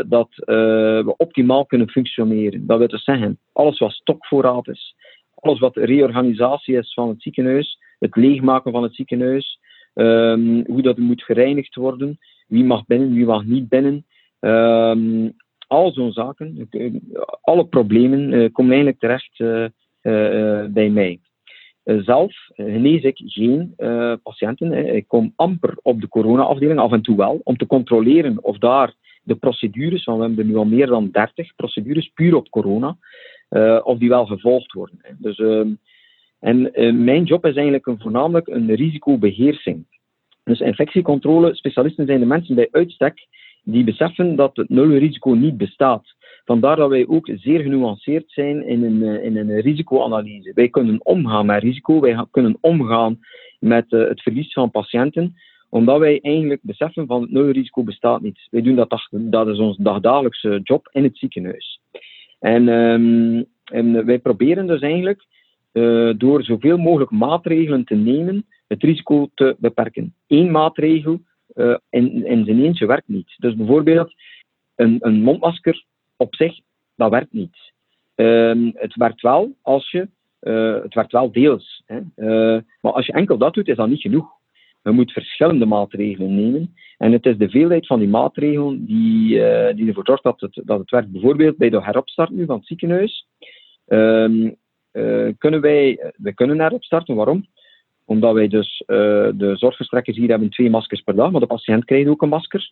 dat 0.08 0.30
we 0.36 1.14
optimaal 1.18 1.66
kunnen 1.66 1.90
functioneren. 1.90 2.66
Dat 2.66 2.78
wil 2.78 2.88
dus 2.88 3.04
zeggen, 3.04 3.40
alles 3.54 3.80
wat 3.80 3.92
stokvoorraad 3.92 4.68
is, 4.68 4.96
alles 5.36 5.60
wat 5.60 5.76
reorganisatie 5.76 6.78
is 6.78 6.94
van 6.94 7.10
het 7.10 7.22
ziekenhuis, 7.22 7.80
het 8.00 8.16
leegmaken 8.16 8.72
van 8.72 8.84
het 8.84 8.96
ziekenhuis, 8.96 9.60
um, 9.94 10.66
hoe 10.68 10.82
dat 10.82 10.98
moet 10.98 11.24
gereinigd 11.24 11.76
worden, 11.76 12.18
wie 12.48 12.64
mag 12.64 12.86
binnen, 12.86 13.14
wie 13.14 13.26
mag 13.26 13.46
niet 13.46 13.70
binnen. 13.70 14.06
Um, 14.40 15.36
al 15.68 15.92
zo'n 15.92 16.12
zaken, 16.12 16.70
alle 17.42 17.66
problemen 17.66 18.32
uh, 18.32 18.50
komen 18.52 18.72
eigenlijk 18.72 19.00
terecht 19.00 19.40
uh, 19.40 20.66
bij 20.74 20.90
mij. 20.90 21.20
zelf 21.84 22.34
genees 22.56 23.04
ik 23.04 23.22
geen 23.26 23.74
patiënten. 24.24 24.96
Ik 24.96 25.08
kom 25.08 25.34
amper 25.36 25.78
op 25.82 26.02
de 26.02 26.08
corona-afdeling, 26.08 26.80
af 26.80 26.92
en 26.92 27.02
toe 27.02 27.18
wel, 27.18 27.42
om 27.44 27.58
te 27.58 27.68
controleren 27.68 28.44
of 28.44 28.58
daar 28.58 28.94
de 29.24 29.36
procedures, 29.36 30.06
want 30.06 30.20
we 30.20 30.26
hebben 30.26 30.48
nu 30.48 30.56
al 30.56 30.66
meer 30.66 30.88
dan 30.88 31.10
30 31.12 31.56
procedures 31.56 32.12
puur 32.14 32.36
op 32.36 32.50
corona, 32.50 32.98
of 33.84 33.98
die 33.98 34.10
wel 34.10 34.26
gevolgd 34.26 34.74
worden. 34.74 35.00
Dus, 35.18 35.38
uh, 35.38 35.66
en 36.40 36.72
mijn 37.04 37.24
job 37.24 37.46
is 37.46 37.56
eigenlijk 37.56 38.02
voornamelijk 38.02 38.48
een 38.48 38.76
risicobeheersing. 38.76 39.86
Dus 40.46 40.60
infectiecontrole 40.60 41.56
specialisten 41.56 42.06
zijn 42.06 42.20
de 42.20 42.26
mensen 42.26 42.56
bij 42.56 42.68
uitstek 42.72 43.28
die 43.66 43.84
beseffen 43.84 44.36
dat 44.36 44.56
het 44.56 44.70
nulrisico 44.70 45.32
niet 45.32 45.58
bestaat. 45.58 46.16
Vandaar 46.46 46.76
dat 46.76 46.90
wij 46.90 47.08
ook 47.08 47.30
zeer 47.36 47.60
genuanceerd 47.60 48.24
zijn 48.28 48.68
in 48.68 48.84
een, 48.84 49.24
in 49.24 49.38
een 49.38 49.62
risicoanalyse. 49.62 50.52
Wij 50.54 50.70
kunnen 50.70 51.06
omgaan 51.06 51.46
met 51.46 51.64
risico, 51.64 52.00
wij 52.00 52.26
kunnen 52.32 52.58
omgaan 52.62 53.20
met 53.60 53.92
uh, 53.92 54.08
het 54.08 54.22
verlies 54.22 54.54
van 54.54 54.72
patiënten, 54.72 55.36
omdat 55.70 56.00
wij 56.00 56.20
eigenlijk 56.22 56.62
beseffen 56.64 57.06
van 57.08 57.22
het 57.22 57.32
nulrisico 57.32 57.84
bestaat 57.84 58.22
niet. 58.22 58.48
Wij 58.52 58.62
doen 58.62 58.76
dat, 58.76 59.08
dat 59.10 59.48
is 59.48 59.58
ons 59.58 59.78
dagdagelijkse 59.78 60.60
job 60.64 60.90
in 60.92 61.04
het 61.04 61.18
ziekenhuis. 61.18 61.80
En, 62.40 62.68
um, 62.68 63.46
en 63.66 64.06
wij 64.06 64.20
proberen 64.20 64.68
dus 64.68 64.82
eigenlijk 64.82 65.26
uh, 65.74 66.14
door 66.18 66.44
zoveel 66.44 66.78
mogelijk 66.78 67.12
maatregelen 67.12 67.86
te 67.86 67.96
nemen, 67.96 68.46
het 68.68 68.84
risico 68.84 69.30
te 69.34 69.56
beperken. 69.60 70.14
Eén 70.28 70.52
maatregel 70.52 71.20
uh, 71.56 71.78
in, 71.90 72.26
in 72.26 72.46
zijn 72.46 72.64
eentje 72.64 72.86
werkt 72.86 73.08
niet. 73.08 73.36
Dus 73.38 73.56
bijvoorbeeld 73.56 74.14
een, 74.76 74.98
een 75.00 75.22
mondmasker 75.22 75.86
op 76.18 76.36
zich, 76.36 76.60
dat 76.96 77.10
werkt 77.10 77.34
niet. 77.34 77.74
Um, 78.16 78.72
het 78.76 78.96
werkt 78.96 79.22
wel 79.22 79.56
als 79.62 79.92
je, 79.92 80.08
uh, 80.42 80.82
het 80.82 80.94
werkt 80.94 81.12
wel 81.12 81.32
deels. 81.32 81.84
Hè. 81.86 82.00
maar 82.82 82.94
als 82.94 83.06
je 83.06 83.14
enkel 83.14 83.38
dat 83.38 83.54
doet, 83.54 83.68
is 83.68 83.76
dat 83.76 83.88
niet 83.88 84.02
genoeg. 84.02 84.28
Je 84.84 84.92
moet 84.92 85.12
verschillende 85.12 85.66
maatregelen 85.66 86.36
nemen. 86.36 86.76
En 86.98 87.12
het 87.12 87.26
is 87.26 87.38
de 87.38 87.50
veelheid 87.50 87.88
van 87.88 88.00
die 88.00 88.08
maatregelen 88.08 88.86
die, 88.86 89.30
die 89.76 89.88
ervoor 89.88 90.06
zorgt 90.06 90.24
dat 90.24 90.40
het, 90.40 90.62
dat 90.64 90.80
het 90.80 90.90
werkt. 90.90 91.12
Bijvoorbeeld 91.12 91.58
bij 91.58 91.70
de 91.70 91.84
heropstart 91.84 92.30
nu 92.30 92.46
van 92.46 92.56
het 92.56 92.68
ziekenhuis. 92.68 93.28
Um, 93.88 94.56
kunnen 95.38 95.62
wij, 95.62 96.14
we 96.18 96.34
kunnen 96.34 96.62
erop 96.62 96.84
starten. 96.84 97.16
Waarom? 97.16 97.46
Omdat 98.06 98.34
wij 98.34 98.48
dus 98.48 98.84
de 98.86 99.54
zorgverstrekkers 99.54 100.18
hier 100.18 100.30
hebben 100.30 100.50
twee 100.50 100.70
maskers 100.70 101.02
per 101.02 101.16
dag, 101.16 101.32
maar 101.32 101.42
de 101.42 101.48
patiënt 101.48 101.86
krijgt 101.86 102.08
ook 102.08 102.22
een 102.22 102.30
masker. 102.30 102.72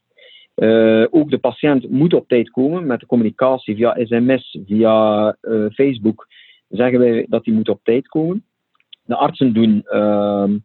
ook 1.09 1.29
de 1.29 1.37
patiënt 1.41 1.89
moet 1.89 2.13
op 2.13 2.27
tijd 2.27 2.49
komen 2.49 2.85
met 2.85 2.99
de 2.99 3.05
communicatie 3.05 3.75
via 3.75 3.97
sms, 4.03 4.57
via 4.65 5.37
Facebook. 5.73 6.27
Zeggen 6.69 6.99
wij 6.99 7.25
dat 7.29 7.45
hij 7.45 7.53
moet 7.53 7.69
op 7.69 7.79
tijd 7.83 8.07
komen. 8.07 8.43
De 9.05 9.15
artsen 9.15 9.53
doen 9.53 9.83
ehm, 9.85 10.57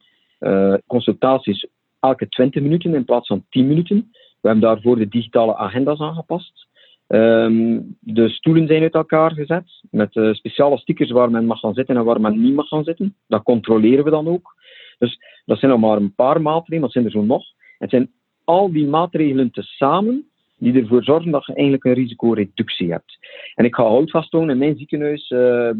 consultaties 0.86 1.66
elke 2.00 2.28
20 2.28 2.62
minuten 2.62 2.94
in 2.94 3.04
plaats 3.04 3.26
van 3.26 3.44
10 3.48 3.66
minuten. 3.66 4.10
We 4.40 4.48
hebben 4.48 4.68
daarvoor 4.68 4.96
de 4.96 5.08
digitale 5.08 5.56
agenda's 5.56 6.00
aangepast. 6.00 6.66
Um, 7.08 7.96
de 8.00 8.28
stoelen 8.28 8.66
zijn 8.66 8.82
uit 8.82 8.94
elkaar 8.94 9.32
gezet 9.32 9.82
met 9.90 10.10
speciale 10.32 10.78
stickers 10.78 11.10
waar 11.10 11.30
men 11.30 11.46
mag 11.46 11.60
gaan 11.60 11.74
zitten 11.74 11.96
en 11.96 12.04
waar 12.04 12.20
men 12.20 12.40
niet 12.40 12.54
mag 12.54 12.68
gaan 12.68 12.84
zitten. 12.84 13.16
Dat 13.26 13.42
controleren 13.42 14.04
we 14.04 14.10
dan 14.10 14.28
ook. 14.28 14.54
Dus 14.98 15.18
dat 15.44 15.58
zijn 15.58 15.70
nog 15.70 15.80
maar 15.80 15.96
een 15.96 16.14
paar 16.14 16.42
maatregelen, 16.42 16.80
dat 16.80 16.92
zijn 16.92 17.04
er 17.04 17.10
zo 17.10 17.22
nog. 17.22 17.44
Het 17.78 17.90
zijn 17.90 18.10
al 18.44 18.72
die 18.72 18.86
maatregelen 18.86 19.50
tezamen 19.50 20.28
die 20.58 20.80
ervoor 20.80 21.04
zorgen 21.04 21.30
dat 21.30 21.46
je 21.46 21.54
eigenlijk 21.54 21.84
een 21.84 21.92
risicoreductie 21.92 22.90
hebt. 22.90 23.18
En 23.54 23.64
ik 23.64 23.74
ga 23.74 23.82
houvast 23.82 24.30
tonen 24.30 24.50
in 24.50 24.58
mijn 24.58 24.76
ziekenhuis, 24.76 25.30
uh, 25.30 25.70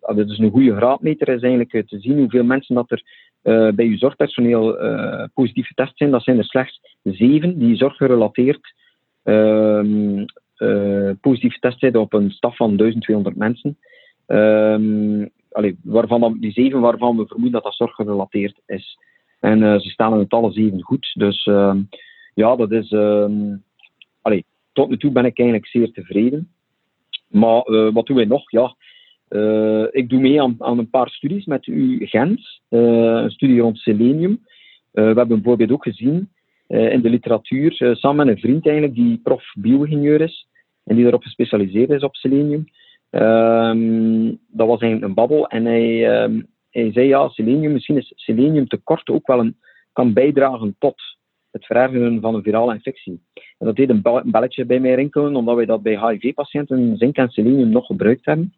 dat 0.00 0.30
is 0.30 0.38
een 0.38 0.50
goede 0.50 0.76
graadmeter, 0.76 1.28
is 1.28 1.42
eigenlijk 1.42 1.88
te 1.88 2.00
zien 2.00 2.18
hoeveel 2.18 2.44
mensen 2.44 2.74
dat 2.74 2.90
er 2.90 3.02
uh, 3.42 3.72
bij 3.72 3.86
je 3.86 3.96
zorgpersoneel 3.96 4.84
uh, 4.84 5.24
positief 5.34 5.66
getest 5.66 5.96
zijn. 5.96 6.10
Dat 6.10 6.22
zijn 6.22 6.38
er 6.38 6.44
slechts 6.44 6.80
zeven 7.02 7.58
die 7.58 7.76
zorggerelateerd 7.76 8.74
uh, 9.24 9.82
positief 11.20 11.52
getest 11.52 11.78
zijn 11.78 11.96
op 11.96 12.12
een 12.12 12.30
staf 12.30 12.56
van 12.56 12.76
1200 12.76 13.36
mensen. 13.36 13.76
Ehm, 15.50 15.58
allee, 15.58 15.78
waarvan, 15.82 16.36
die 16.40 16.52
zeven 16.52 16.80
waarvan 16.80 17.16
we 17.16 17.26
vermoeden 17.26 17.52
dat 17.52 17.62
dat 17.62 17.74
zorggerelateerd 17.74 18.60
is. 18.66 18.98
En 19.40 19.80
ze 19.80 19.88
staan 19.88 20.12
in 20.12 20.18
het 20.18 20.32
alle 20.32 20.52
zeven 20.52 20.82
goed. 20.82 21.12
Dus 21.14 21.46
ehm, 21.46 21.82
ja, 22.34 22.56
dat 22.56 22.70
is 22.70 22.92
allee, 24.22 24.44
tot 24.72 24.88
nu 24.88 24.96
toe 24.96 25.12
ben 25.12 25.24
ik 25.24 25.38
eigenlijk 25.38 25.68
zeer 25.68 25.92
tevreden. 25.92 26.48
Maar 27.28 27.68
uh, 27.68 27.92
wat 27.92 28.06
doen 28.06 28.16
wij 28.16 28.24
nog? 28.24 28.50
Ja, 28.50 28.74
uh, 29.28 29.86
ik 29.90 30.08
doe 30.08 30.20
mee 30.20 30.42
aan, 30.42 30.56
een 30.58 30.90
paar 30.90 31.08
studies 31.08 31.44
met 31.44 31.66
U 31.66 32.06
Gent, 32.06 32.60
een 32.68 33.30
studie 33.30 33.60
rond 33.60 33.78
selenium. 33.78 34.44
we 34.90 35.02
hebben 35.02 35.28
bijvoorbeeld 35.28 35.70
ook 35.70 35.82
gezien 35.82 36.28
in 36.66 37.00
de 37.00 37.10
literatuur, 37.10 37.96
samen 37.96 38.26
met 38.26 38.34
een 38.34 38.40
vriend 38.40 38.66
eigenlijk, 38.66 38.96
die 38.96 39.20
prof 39.22 39.52
bio-ingenieur 39.54 40.20
is 40.20 40.46
en 40.84 40.94
die 40.94 41.04
daarop 41.04 41.22
gespecialiseerd 41.22 41.90
is 41.90 42.02
op 42.02 42.14
selenium. 42.14 42.64
Ehm, 43.10 44.34
dat 44.48 44.66
was 44.66 44.80
een 44.80 45.14
babbel 45.14 45.48
en 45.48 45.64
hij, 45.64 46.10
ehm, 46.10 46.40
hij 46.70 46.92
zei 46.92 47.06
ja, 47.06 47.28
selenium, 47.28 47.72
misschien 47.72 47.96
is 47.96 48.12
selenium 48.16 48.68
tekort 48.68 49.08
ook 49.08 49.26
wel 49.26 49.38
een, 49.38 49.56
kan 49.92 50.12
bijdragen 50.12 50.76
tot 50.78 51.02
het 51.50 51.66
verergeren 51.66 52.20
van 52.20 52.34
een 52.34 52.42
virale 52.42 52.74
infectie. 52.74 53.20
En 53.34 53.66
dat 53.66 53.76
deed 53.76 53.90
een 53.90 54.02
belletje 54.24 54.64
bij 54.64 54.80
mij 54.80 54.94
rinkelen, 54.94 55.36
omdat 55.36 55.56
wij 55.56 55.66
dat 55.66 55.82
bij 55.82 56.08
HIV-patiënten 56.08 56.96
zink 56.96 57.16
en 57.16 57.30
selenium 57.30 57.68
nog 57.68 57.86
gebruikt 57.86 58.24
hebben. 58.24 58.54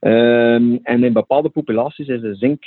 Um, 0.00 0.78
en 0.82 1.04
in 1.04 1.12
bepaalde 1.12 1.48
populaties 1.48 2.08
is 2.08 2.20
de 2.20 2.34
zink 2.34 2.62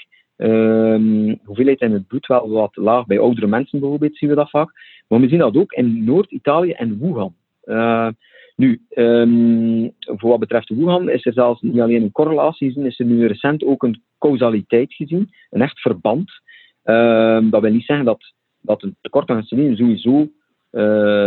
hoeveelheid 1.44 1.82
in 1.82 1.92
het 1.92 2.08
bloed 2.08 2.28
wel 2.28 2.50
wat 2.50 2.76
laag. 2.76 3.06
Bij 3.06 3.20
oudere 3.20 3.48
mensen 3.48 3.80
bijvoorbeeld 3.80 4.18
zien 4.18 4.30
we 4.30 4.36
dat 4.36 4.50
vaak. 4.50 4.72
Maar 5.08 5.20
we 5.20 5.28
zien 5.28 5.40
dat 5.40 5.58
ook 5.58 5.72
in 5.72 6.04
Noord-Italië 6.04 6.72
en 6.72 7.00
Wuhan. 7.00 7.36
Uh, 7.66 8.08
nu, 8.56 8.82
um, 8.96 9.94
voor 10.02 10.30
wat 10.30 10.40
betreft 10.40 10.70
Wuhan 10.70 11.10
is 11.10 11.26
er 11.26 11.34
zelfs 11.34 11.62
niet 11.62 11.80
alleen 11.80 12.04
een 12.04 12.12
correlatie 12.12 12.68
gezien, 12.68 12.86
is 12.86 13.00
er 13.00 13.06
nu 13.06 13.28
recent 13.28 13.64
ook 13.64 13.84
een 13.84 14.02
causaliteit 14.20 14.94
gezien, 14.94 15.30
een 15.50 15.62
echt 15.62 15.80
verband. 15.80 16.32
dat 17.52 17.62
wil 17.62 17.72
niet 17.72 17.86
zeggen 17.86 18.06
dat 18.06 18.34
dat 18.62 18.84
een 18.84 18.96
tekort 19.02 19.30
aan 19.30 19.44
selenium 19.44 19.76
sowieso, 19.76 20.30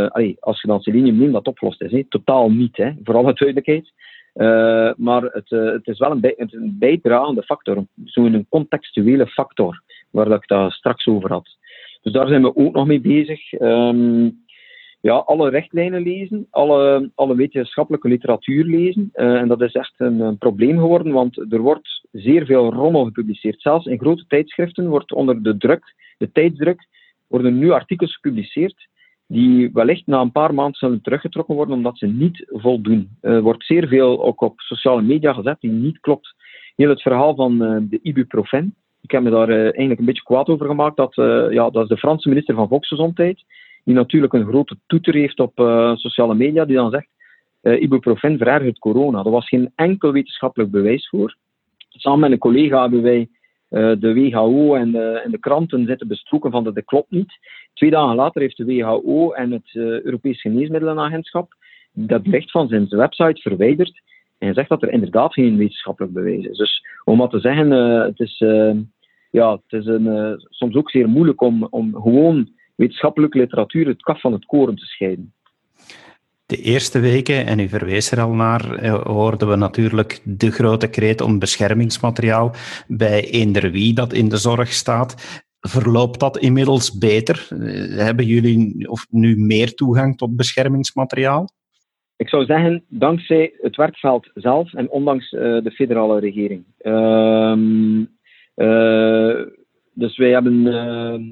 allee, 0.09 0.37
als 0.41 0.61
je 0.61 0.69
dan 0.69 0.81
selenium 0.81 1.17
neemt, 1.17 1.33
dat 1.33 1.47
opgelost 1.47 1.83
is. 1.83 2.05
Totaal 2.09 2.51
niet, 2.51 2.77
hè, 2.77 2.93
voor 3.03 3.15
alle 3.15 3.33
duidelijkheid. 3.33 3.93
Uh, 4.37 4.93
maar 4.97 5.23
het, 5.23 5.51
uh, 5.51 5.73
het, 5.73 5.87
is 5.87 5.99
wel 5.99 6.11
een, 6.11 6.21
bij, 6.21 6.35
een 6.37 6.77
bijdragende 6.79 7.43
factor, 7.43 7.85
zo'n 8.05 8.47
contextuele 8.49 9.27
factor, 9.27 9.83
waar 10.11 10.29
dat 10.29 10.43
ik 10.43 10.49
daar 10.49 10.73
straks 10.73 11.07
over 11.07 11.33
had. 11.33 11.57
Dus 12.03 12.13
daar 12.13 12.29
zijn 12.29 12.43
we 12.43 12.57
ook 12.57 12.75
nog 12.75 12.87
mee 12.87 13.01
bezig. 13.01 13.53
Um, 13.53 14.45
ja, 15.07 15.17
alle 15.17 15.51
richtlijnen 15.51 16.03
lezen, 16.03 16.47
alle, 16.51 17.11
alle 17.15 17.37
wetenschappelijke 17.37 18.09
literatuur 18.09 18.65
lezen. 18.65 19.11
Uh, 19.15 19.41
en 19.41 19.49
dat 19.49 19.61
is 19.61 19.73
echt 19.73 19.95
een, 19.97 20.39
probleem 20.39 20.79
geworden, 20.79 21.13
want 21.13 21.53
er 21.53 21.61
wordt 21.61 22.07
zeer 22.13 22.47
veel 22.47 22.73
rommel 22.73 23.05
gepubliceerd. 23.05 23.61
Zelfs 23.61 23.87
in 23.87 23.99
grote 23.99 24.25
tijdschriften 24.29 24.89
wordt 24.89 25.13
onder 25.13 25.43
de 25.43 25.57
druk, 25.57 25.95
de 26.19 26.33
tijdsdruk, 26.33 26.87
worden 27.29 27.59
nu 27.59 27.71
artikels 27.71 28.15
gepubliceerd 28.15 28.89
die 29.27 29.71
wellicht 29.73 30.07
na 30.07 30.21
een 30.21 30.33
paar 30.33 30.55
maanden 30.55 30.75
zullen 30.75 31.03
teruggetrokken 31.03 31.55
worden 31.55 31.75
omdat 31.75 31.99
ze 31.99 32.07
niet 32.07 32.45
voldoen. 32.49 33.09
Er 33.21 33.43
wordt 33.43 33.65
zeer 33.65 33.89
veel 33.89 34.25
ook 34.25 34.41
op 34.41 34.61
sociale 34.61 35.03
media 35.03 35.33
gezet 35.33 35.61
die 35.61 35.71
niet 35.71 36.01
klopt. 36.01 36.35
Heel 36.77 36.89
het 36.89 37.03
verhaal 37.03 37.35
van 37.35 37.63
uh, 37.63 37.77
de 37.81 37.99
ibuprofen. 38.03 38.75
Ik 39.03 39.11
heb 39.11 39.23
me 39.23 39.31
daar 39.31 39.49
eigenlijk 39.49 39.99
een 39.99 40.05
beetje 40.05 40.23
kwaad 40.23 40.49
over 40.49 40.67
gemaakt. 40.67 40.97
Dat, 40.97 41.15
ja, 41.51 41.71
dat 41.71 41.83
is 41.83 41.89
de 41.89 41.97
Franse 41.97 42.29
minister 42.29 42.55
van 42.55 42.69
Volksgezondheid, 42.69 43.45
die 43.87 43.95
natuurlijk 43.95 44.33
een 44.33 44.47
grote 44.47 44.77
toeter 44.87 45.15
heeft 45.15 45.41
op 45.41 45.53
sociale 45.95 46.35
media, 46.35 46.65
die 46.65 46.77
dan 46.77 46.91
zegt 46.91 47.09
ibuprofen 47.81 48.39
verergert 48.39 48.79
corona. 48.79 49.25
Er 49.25 49.31
was 49.31 49.49
geen 49.49 49.73
enkel 49.75 50.13
wetenschappelijk 50.13 50.71
bewijs 50.71 51.09
voor. 51.09 51.37
Samen 51.89 52.21
met 52.21 52.31
een 52.31 52.39
collega 52.39 52.81
hebben 52.81 53.03
wij 53.03 53.29
eh, 53.69 53.93
de 53.99 54.15
WHO 54.15 54.75
en 54.75 54.93
de, 54.93 55.21
en 55.25 55.31
de, 55.31 55.39
kranten 55.39 55.87
zitten 55.87 56.09
besproken 56.09 56.51
van 56.51 56.65
dat 56.65 56.75
dat 56.75 56.85
klopt 56.85 57.11
niet. 57.11 57.33
Twee 57.75 57.91
dagen 57.91 58.15
later 58.15 58.41
heeft 58.41 58.57
de 58.57 58.65
WHO 58.65 59.33
en 59.33 59.51
het 59.51 59.71
Europees 59.75 60.41
Geneesmiddelenagentschap 60.41 61.55
dat 61.93 62.23
bericht 62.23 62.51
van 62.51 62.69
zijn 62.69 62.89
website 62.89 63.41
verwijderd 63.41 64.01
en 64.39 64.55
zegt 64.55 64.69
dat 64.69 64.83
er 64.83 64.93
inderdaad 64.93 65.33
geen 65.33 65.57
wetenschappelijk 65.57 66.13
bewijs 66.13 66.45
is. 66.45 66.57
Dus 66.57 66.87
om 67.05 67.19
wat 67.19 67.31
te 67.31 67.41
zeggen, 67.41 67.71
het 67.71 68.21
is, 68.21 68.39
ja, 69.31 69.53
het 69.53 69.81
is 69.81 69.87
een, 69.87 70.37
soms 70.49 70.75
ook 70.75 70.91
zeer 70.91 71.09
moeilijk 71.09 71.41
om, 71.41 71.67
om 71.71 71.95
gewoon 71.95 72.49
wetenschappelijke 72.77 73.39
literatuur 73.39 73.87
het 73.87 74.03
kaf 74.03 74.21
van 74.21 74.33
het 74.33 74.45
koren 74.45 74.77
te 74.77 74.85
scheiden. 74.85 75.35
De 76.47 76.57
eerste 76.57 77.01
weken, 77.01 77.47
en 77.47 77.59
u 77.59 77.69
verwees 77.69 78.11
er 78.11 78.21
al 78.21 78.33
naar, 78.33 78.75
eh, 78.75 79.03
hoorden 79.03 79.49
we 79.49 79.57
natuurlijk 79.57 80.21
de 80.25 80.51
grote 80.51 80.91
kreet 80.91 81.21
om 81.21 81.39
beschermingsmateriaal 81.39 82.55
bij 82.87 83.31
eender 83.31 83.71
wie 83.71 83.95
dat 83.95 84.13
in 84.13 84.29
de 84.29 84.37
zorg 84.37 84.73
staat. 84.73 85.43
Verloopt 85.61 86.21
dat 86.21 86.39
inmiddels 86.39 86.99
beter? 86.99 87.49
Eh, 87.51 88.05
hebben 88.05 88.25
jullie 88.25 88.91
of 88.91 89.07
nu 89.11 89.37
meer 89.37 89.75
toegang 89.75 90.17
tot 90.17 90.37
beschermingsmateriaal? 90.37 91.49
Ik 92.17 92.29
zou 92.29 92.45
zeggen, 92.45 92.85
dankzij 92.89 93.53
het 93.61 93.77
werkveld 93.77 94.31
zelf 94.35 94.75
en 94.75 94.91
ondanks 94.91 95.33
uh, 95.33 95.41
de 95.41 95.71
federale 95.71 96.21
regering. 96.21 96.65
Uh, 96.83 97.57
uh, 98.57 99.47
dus 99.93 100.17
wij 100.17 100.31
hebben 100.31 100.67
ehm, 100.67 101.23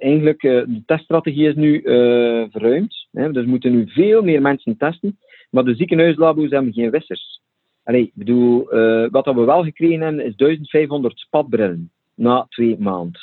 eigenlijk, 0.00 0.42
uh, 0.42 0.52
de 0.66 0.82
teststrategie 0.86 1.48
is 1.48 1.54
nu 1.54 1.80
uh, 1.82 2.44
verruimd. 2.50 3.06
Hè, 3.12 3.32
dus 3.32 3.44
moeten 3.44 3.70
nu 3.70 3.88
veel 3.88 4.22
meer 4.22 4.42
mensen 4.42 4.76
testen. 4.76 5.18
Maar 5.50 5.64
de 5.64 5.74
ziekenhuislabo's 5.74 6.50
hebben 6.50 6.72
geen 6.72 6.90
wissers. 6.90 7.40
Allee, 7.84 8.02
ik 8.02 8.12
bedoel, 8.14 8.76
uh, 8.76 9.06
wat 9.10 9.24
we 9.24 9.44
wel 9.44 9.62
gekregen 9.62 10.00
hebben, 10.00 10.24
is 10.24 10.36
1500 10.36 11.18
spatbrillen 11.18 11.90
na 12.14 12.46
twee 12.48 12.76
maanden. 12.78 13.20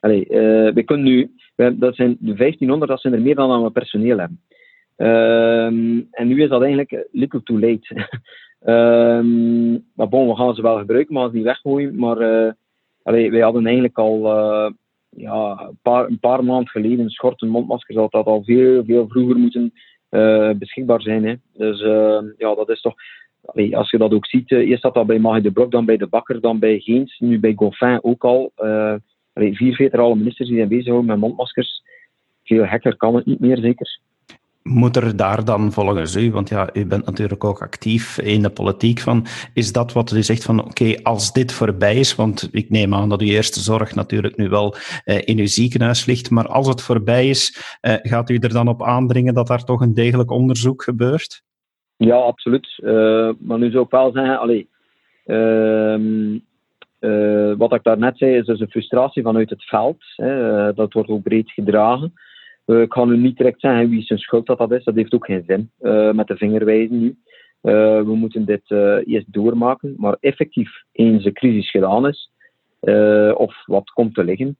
Allee, 0.00 0.24
we 0.74 0.82
kunnen 0.84 1.06
nu, 1.06 1.30
dat 1.56 1.94
zijn 1.94 2.16
de 2.20 2.34
1500, 2.34 2.90
dat 2.90 3.00
zijn 3.00 3.14
er 3.14 3.20
meer 3.20 3.34
dan 3.34 3.62
we 3.62 3.70
personeel 3.70 4.18
hebben. 4.18 4.40
Ehm, 4.96 6.00
en 6.10 6.28
nu 6.28 6.42
is 6.42 6.48
dat 6.48 6.62
eigenlijk 6.62 7.06
little 7.12 7.42
too 7.42 7.58
late. 7.58 8.08
um, 8.66 9.84
maar 9.96 10.08
bon, 10.08 10.28
we 10.28 10.36
gaan 10.36 10.54
ze 10.54 10.62
wel 10.62 10.78
gebruiken, 10.78 11.14
maar 11.14 11.28
ze 11.28 11.34
niet 11.34 11.44
weggooien. 11.44 11.96
Maar 11.96 12.16
allee, 13.02 13.30
wij 13.30 13.40
hadden 13.40 13.64
eigenlijk 13.64 13.98
al 13.98 14.22
ja, 15.16 15.66
een, 15.68 15.78
paar, 15.82 16.06
een 16.06 16.18
paar 16.18 16.44
maanden 16.44 16.68
geleden, 16.68 17.10
schort 17.10 17.42
en 17.42 17.48
mondmasker, 17.48 17.94
dat 17.94 18.12
al 18.12 18.42
veel, 18.44 18.84
veel 18.84 19.08
vroeger 19.08 19.36
moeten 19.36 19.72
uh, 20.10 20.50
beschikbaar 20.50 21.02
zijn. 21.02 21.24
Hè. 21.24 21.34
Dus 21.52 21.80
uh, 21.80 22.20
ja, 22.36 22.54
dat 22.54 22.68
is 22.68 22.80
toch. 22.80 22.94
Als 23.72 23.90
je 23.90 23.98
dat 23.98 24.12
ook 24.12 24.26
ziet, 24.26 24.50
uh, 24.50 24.68
eerst 24.68 24.82
dat 24.82 24.94
dat 24.94 25.06
bij 25.06 25.18
Magie 25.18 25.42
de 25.42 25.50
Blok, 25.50 25.70
dan 25.70 25.84
bij 25.84 25.96
de 25.96 26.06
Bakker, 26.06 26.40
dan 26.40 26.58
bij 26.58 26.78
Geens, 26.78 27.18
nu 27.18 27.40
bij 27.40 27.52
Goffin 27.56 27.98
ook 28.02 28.24
al. 28.24 28.52
Allee, 29.32 29.56
vier 29.56 29.74
federale 29.74 30.14
ministers 30.14 30.48
die 30.48 30.56
zijn 30.56 30.68
bezig 30.68 31.02
met 31.02 31.18
mondmaskers. 31.18 31.82
Veel 32.44 32.66
hekker 32.66 32.96
kan 32.96 33.14
het 33.14 33.26
niet 33.26 33.40
meer, 33.40 33.56
zeker. 33.56 34.00
Moet 34.62 34.96
er 34.96 35.16
daar 35.16 35.44
dan 35.44 35.72
volgens 35.72 36.16
u, 36.16 36.30
want 36.30 36.48
ja, 36.48 36.70
u 36.72 36.86
bent 36.86 37.06
natuurlijk 37.06 37.44
ook 37.44 37.62
actief 37.62 38.18
in 38.18 38.42
de 38.42 38.50
politiek 38.50 39.00
van, 39.00 39.26
is 39.54 39.72
dat 39.72 39.92
wat 39.92 40.12
u 40.12 40.22
zegt 40.22 40.44
van 40.44 40.64
oké, 40.64 40.94
als 41.02 41.32
dit 41.32 41.52
voorbij 41.52 41.96
is, 41.96 42.14
want 42.14 42.48
ik 42.52 42.70
neem 42.70 42.94
aan 42.94 43.08
dat 43.08 43.20
uw 43.20 43.28
eerste 43.28 43.60
zorg 43.60 43.94
natuurlijk 43.94 44.36
nu 44.36 44.48
wel 44.48 44.74
eh, 45.04 45.20
in 45.24 45.38
uw 45.38 45.46
ziekenhuis 45.46 46.06
ligt, 46.06 46.30
maar 46.30 46.46
als 46.46 46.68
het 46.68 46.82
voorbij 46.82 47.28
is, 47.28 47.76
eh, 47.80 47.94
gaat 48.02 48.30
u 48.30 48.36
er 48.36 48.52
dan 48.52 48.68
op 48.68 48.82
aandringen 48.82 49.34
dat 49.34 49.46
daar 49.46 49.64
toch 49.64 49.80
een 49.80 49.94
degelijk 49.94 50.30
onderzoek 50.30 50.82
gebeurt? 50.82 51.42
Ja, 51.96 52.16
absoluut. 52.16 52.78
Uh, 52.78 53.30
maar 53.38 53.58
nu 53.58 53.70
zou 53.70 53.84
ik 53.84 53.90
wel 53.90 54.12
zeggen, 54.12 54.66
Ehm, 55.24 56.38
wat 57.56 57.74
ik 57.74 57.82
daarnet 57.82 58.18
zei, 58.18 58.36
is 58.36 58.46
dus 58.46 58.60
een 58.60 58.70
frustratie 58.70 59.22
vanuit 59.22 59.50
het 59.50 59.64
veld. 59.64 60.02
Hè. 60.16 60.72
dat 60.72 60.92
wordt 60.92 61.08
ook 61.08 61.22
breed 61.22 61.50
gedragen. 61.50 62.12
Ik 62.66 62.92
ga 62.92 63.04
nu 63.04 63.16
niet 63.16 63.36
direct 63.36 63.60
zeggen 63.60 63.88
wie 63.88 64.02
zijn 64.02 64.18
schuld 64.18 64.46
dat, 64.46 64.58
dat 64.58 64.72
is. 64.72 64.84
Dat 64.84 64.94
heeft 64.94 65.14
ook 65.14 65.26
geen 65.26 65.44
zin 65.46 65.70
met 66.16 66.26
de 66.26 66.36
vingerwijzen 66.36 67.00
nu. 67.00 67.16
we 67.60 68.14
moeten 68.14 68.44
dit 68.44 68.70
eerst 69.04 69.32
doormaken. 69.32 69.94
Maar 69.96 70.16
effectief, 70.20 70.70
eens 70.92 71.24
de 71.24 71.32
crisis 71.32 71.70
gedaan 71.70 72.08
is, 72.08 72.30
of 73.34 73.66
wat 73.66 73.90
komt 73.90 74.14
te 74.14 74.24
liggen, 74.24 74.56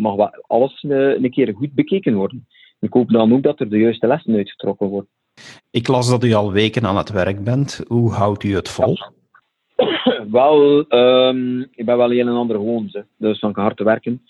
mag 0.00 0.30
alles 0.46 0.82
een 0.82 1.30
keer 1.30 1.54
goed 1.54 1.74
bekeken 1.74 2.14
worden. 2.14 2.46
Ik 2.80 2.92
hoop 2.92 3.10
dan 3.10 3.32
ook 3.32 3.42
dat 3.42 3.60
er 3.60 3.68
de 3.68 3.78
juiste 3.78 4.06
lessen 4.06 4.34
uitgetrokken 4.34 4.86
worden. 4.86 5.10
Ik 5.70 5.88
las 5.88 6.10
dat 6.10 6.24
u 6.24 6.32
al 6.32 6.52
weken 6.52 6.86
aan 6.86 6.96
het 6.96 7.10
werk 7.10 7.44
bent. 7.44 7.84
Hoe 7.86 8.12
houdt 8.12 8.42
u 8.42 8.54
het 8.54 8.68
vol? 8.68 8.96
wel, 10.30 10.84
um, 10.88 11.60
ik 11.60 11.84
ben 11.84 11.96
wel 11.96 12.12
een 12.12 12.28
en 12.28 12.34
ander 12.34 12.56
gewoon, 12.56 13.04
dus 13.18 13.38
van 13.38 13.52
hard 13.54 13.76
te 13.76 13.84
werken. 13.84 14.22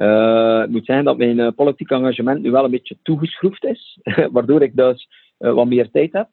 Uh, 0.00 0.60
het 0.60 0.70
moet 0.70 0.84
zijn 0.84 1.04
dat 1.04 1.18
mijn 1.18 1.38
uh, 1.38 1.48
politiek 1.56 1.90
engagement 1.90 2.42
nu 2.42 2.50
wel 2.50 2.64
een 2.64 2.70
beetje 2.70 2.96
toegeschroefd 3.02 3.64
is, 3.64 3.98
waardoor 4.32 4.62
ik 4.62 4.76
dus 4.76 5.08
uh, 5.38 5.52
wat 5.52 5.66
meer 5.66 5.90
tijd 5.90 6.12
heb. 6.12 6.28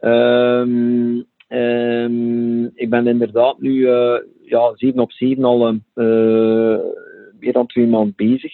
Um, 0.00 1.24
um, 1.48 2.64
ik 2.74 2.90
ben 2.90 3.06
inderdaad 3.06 3.60
nu 3.60 3.88
ja, 4.42 4.72
7 4.74 5.00
op 5.00 5.12
7 5.12 5.44
al 5.44 5.78
meer 7.38 7.52
dan 7.52 7.66
twee 7.66 7.86
maanden 7.86 8.12
bezig. 8.16 8.52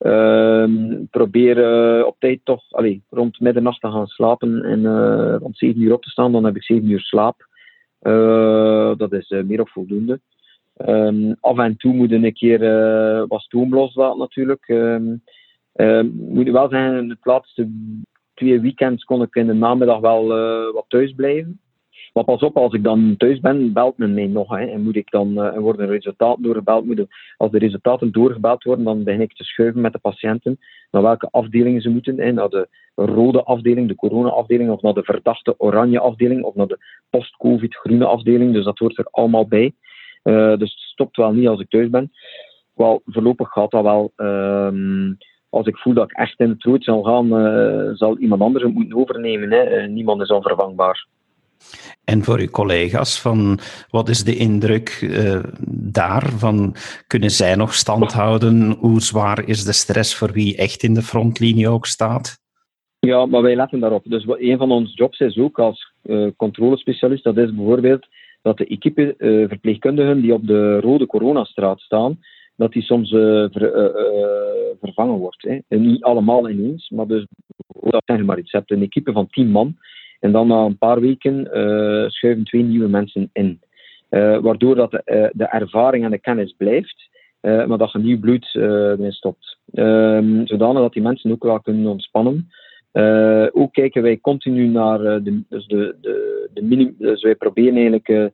Uh, 0.00 0.70
probeer 1.10 1.56
op 2.06 2.16
tijd 2.18 2.40
toch 2.44 2.62
allee, 2.70 3.02
rond 3.10 3.40
middernacht 3.40 3.80
te 3.80 3.90
gaan 3.90 4.06
slapen 4.06 4.62
en 4.62 4.86
rond 5.38 5.58
7 5.58 5.80
uur 5.80 5.92
op 5.92 6.02
te 6.02 6.10
staan. 6.10 6.32
Dan 6.32 6.44
heb 6.44 6.56
ik 6.56 6.62
7 6.62 6.90
uur 6.90 7.00
slaap. 7.00 7.46
Dat 8.98 9.12
is 9.12 9.28
meer 9.28 9.60
of 9.60 9.70
voldoende. 9.70 10.20
Um, 10.76 11.36
af 11.40 11.58
en 11.58 11.76
toe 11.76 11.94
moet 11.94 12.12
ik 12.12 12.22
een 12.22 12.32
keer 12.32 12.58
wat 13.26 13.40
stoom 13.40 13.74
loslaten 13.74 14.18
natuurlijk. 14.18 14.68
Um, 14.68 15.22
moet 16.12 16.50
wel 16.50 16.68
zeggen, 16.68 17.08
de 17.08 17.16
laatste 17.22 17.68
twee 18.34 18.60
weekends 18.60 19.04
kon 19.04 19.22
ik 19.22 19.34
in 19.34 19.46
de 19.46 19.52
namiddag 19.52 20.00
wel 20.00 20.26
wat 20.72 20.84
thuis 20.88 21.12
blijven. 21.14 21.60
Maar 22.12 22.24
pas 22.24 22.42
op, 22.42 22.56
als 22.56 22.72
ik 22.72 22.84
dan 22.84 23.14
thuis 23.16 23.40
ben, 23.40 23.72
belt 23.72 23.98
men 23.98 24.14
mij 24.14 24.26
nog. 24.26 24.48
Hè, 24.48 24.64
en 24.64 24.82
moet 24.82 24.96
ik 24.96 25.10
dan, 25.10 25.30
uh, 25.32 25.58
worden 25.58 25.86
resultaten 25.86 26.42
doorgebeld. 26.42 27.06
Als 27.36 27.50
de 27.50 27.58
resultaten 27.58 28.12
doorgebeld 28.12 28.62
worden, 28.62 28.84
dan 28.84 29.04
begin 29.04 29.20
ik 29.20 29.32
te 29.32 29.44
schuiven 29.44 29.80
met 29.80 29.92
de 29.92 29.98
patiënten 29.98 30.58
naar 30.90 31.02
welke 31.02 31.28
afdelingen 31.30 31.80
ze 31.80 31.90
moeten. 31.90 32.20
Hè, 32.20 32.32
naar 32.32 32.48
de 32.48 32.68
rode 32.94 33.42
afdeling, 33.42 33.88
de 33.88 33.94
corona-afdeling, 33.94 34.70
of 34.70 34.82
naar 34.82 34.94
de 34.94 35.02
verdachte 35.02 35.54
oranje 35.58 36.00
afdeling, 36.00 36.42
of 36.42 36.54
naar 36.54 36.66
de 36.66 36.78
post-covid 37.10 37.74
groene 37.74 38.06
afdeling. 38.06 38.52
Dus 38.52 38.64
dat 38.64 38.78
hoort 38.78 38.98
er 38.98 39.08
allemaal 39.10 39.48
bij. 39.48 39.72
Uh, 40.26 40.56
dus 40.56 40.70
het 40.70 40.80
stopt 40.92 41.16
wel 41.16 41.32
niet 41.32 41.48
als 41.48 41.60
ik 41.60 41.70
thuis 41.70 41.90
ben. 41.90 42.12
Wel, 42.74 43.02
voorlopig 43.04 43.48
gaat 43.48 43.70
dat 43.70 43.82
wel. 43.82 44.12
Uh, 44.16 45.12
als 45.48 45.66
ik 45.66 45.76
voel 45.76 45.94
dat 45.94 46.10
ik 46.10 46.16
echt 46.16 46.40
in 46.40 46.48
het 46.48 46.62
rood 46.62 46.84
zal 46.84 47.02
gaan, 47.02 47.26
uh, 47.26 47.90
zal 47.94 48.18
iemand 48.18 48.40
anders 48.40 48.64
het 48.64 48.74
moeten 48.74 48.98
overnemen. 48.98 49.50
Hè. 49.50 49.86
niemand 49.86 50.20
is 50.20 50.28
onvervangbaar. 50.28 51.06
En 52.04 52.24
voor 52.24 52.38
uw 52.38 52.50
collega's, 52.50 53.20
van 53.20 53.58
wat 53.90 54.08
is 54.08 54.24
de 54.24 54.36
indruk 54.36 55.00
uh, 55.00 55.42
daar? 55.70 56.30
Van, 56.30 56.74
kunnen 57.06 57.30
zij 57.30 57.54
nog 57.54 57.74
stand 57.74 58.12
houden? 58.12 58.70
Hoe 58.70 59.00
zwaar 59.00 59.48
is 59.48 59.64
de 59.64 59.72
stress 59.72 60.14
voor 60.14 60.32
wie 60.32 60.56
echt 60.56 60.82
in 60.82 60.94
de 60.94 61.02
frontlinie 61.02 61.68
ook 61.68 61.86
staat? 61.86 62.38
Ja, 62.98 63.26
maar 63.26 63.42
wij 63.42 63.56
letten 63.56 63.80
daarop. 63.80 64.04
Dus 64.04 64.26
een 64.26 64.58
van 64.58 64.70
onze 64.70 64.94
jobs 64.94 65.18
is 65.18 65.38
ook 65.38 65.58
als 65.58 65.92
uh, 66.04 66.28
controlespecialist, 66.36 67.24
dat 67.24 67.36
is 67.36 67.54
bijvoorbeeld 67.54 68.06
dat 68.46 68.56
de 68.56 68.66
equipe 68.66 69.14
uh, 69.18 69.48
verpleegkundigen 69.48 70.20
die 70.20 70.32
op 70.32 70.46
de 70.46 70.80
rode 70.80 71.06
coronastraat 71.06 71.80
staan, 71.80 72.18
dat 72.56 72.72
die 72.72 72.82
soms 72.82 73.10
ver, 73.10 73.50
vervangen 74.80 75.18
wordt. 75.18 75.42
Hè. 75.42 75.58
En 75.68 75.86
niet 75.86 76.02
allemaal 76.02 76.48
ineens, 76.50 76.90
maar 76.90 77.06
dus, 77.06 77.26
dat 77.80 78.02
zeg 78.04 78.24
maar 78.24 78.38
iets. 78.38 78.50
Je 78.50 78.56
hebt 78.56 78.70
een 78.70 78.82
equipe 78.82 79.12
van 79.12 79.26
tien 79.26 79.50
man 79.50 79.76
en 80.20 80.32
dan 80.32 80.46
na 80.46 80.64
een 80.64 80.78
paar 80.78 81.00
weken 81.00 81.38
uh, 81.38 82.08
schuiven 82.08 82.44
twee 82.44 82.62
nieuwe 82.62 82.88
mensen 82.88 83.30
in. 83.32 83.60
Uh, 84.10 84.38
waardoor 84.38 84.74
dat 84.74 84.90
de, 84.90 85.02
uh, 85.04 85.28
de, 85.32 85.44
ervaring 85.44 86.04
en 86.04 86.10
de 86.10 86.18
kennis 86.18 86.54
blijft, 86.56 87.08
maar 87.40 87.78
dat 87.78 87.94
er 87.94 88.00
nieuw 88.00 88.18
bloed 88.18 88.50
erin 88.54 89.12
stopt. 89.12 89.58
Um, 89.74 90.46
zodanig 90.46 90.82
dat 90.82 90.92
die 90.92 91.02
mensen 91.02 91.30
ook 91.30 91.42
wel 91.42 91.60
kunnen 91.60 91.90
ontspannen. 91.90 92.50
ook 93.52 93.72
kijken 93.72 94.02
wij 94.02 94.18
continu 94.20 94.66
naar 94.66 94.98
de, 94.98 95.42
dus 95.48 95.66
de, 95.66 95.96
de, 96.00 96.25
de 96.56 96.62
minimum. 96.62 96.94
Dus 96.98 97.22
wij 97.22 97.34
proberen 97.34 97.74
eigenlijk 97.74 98.32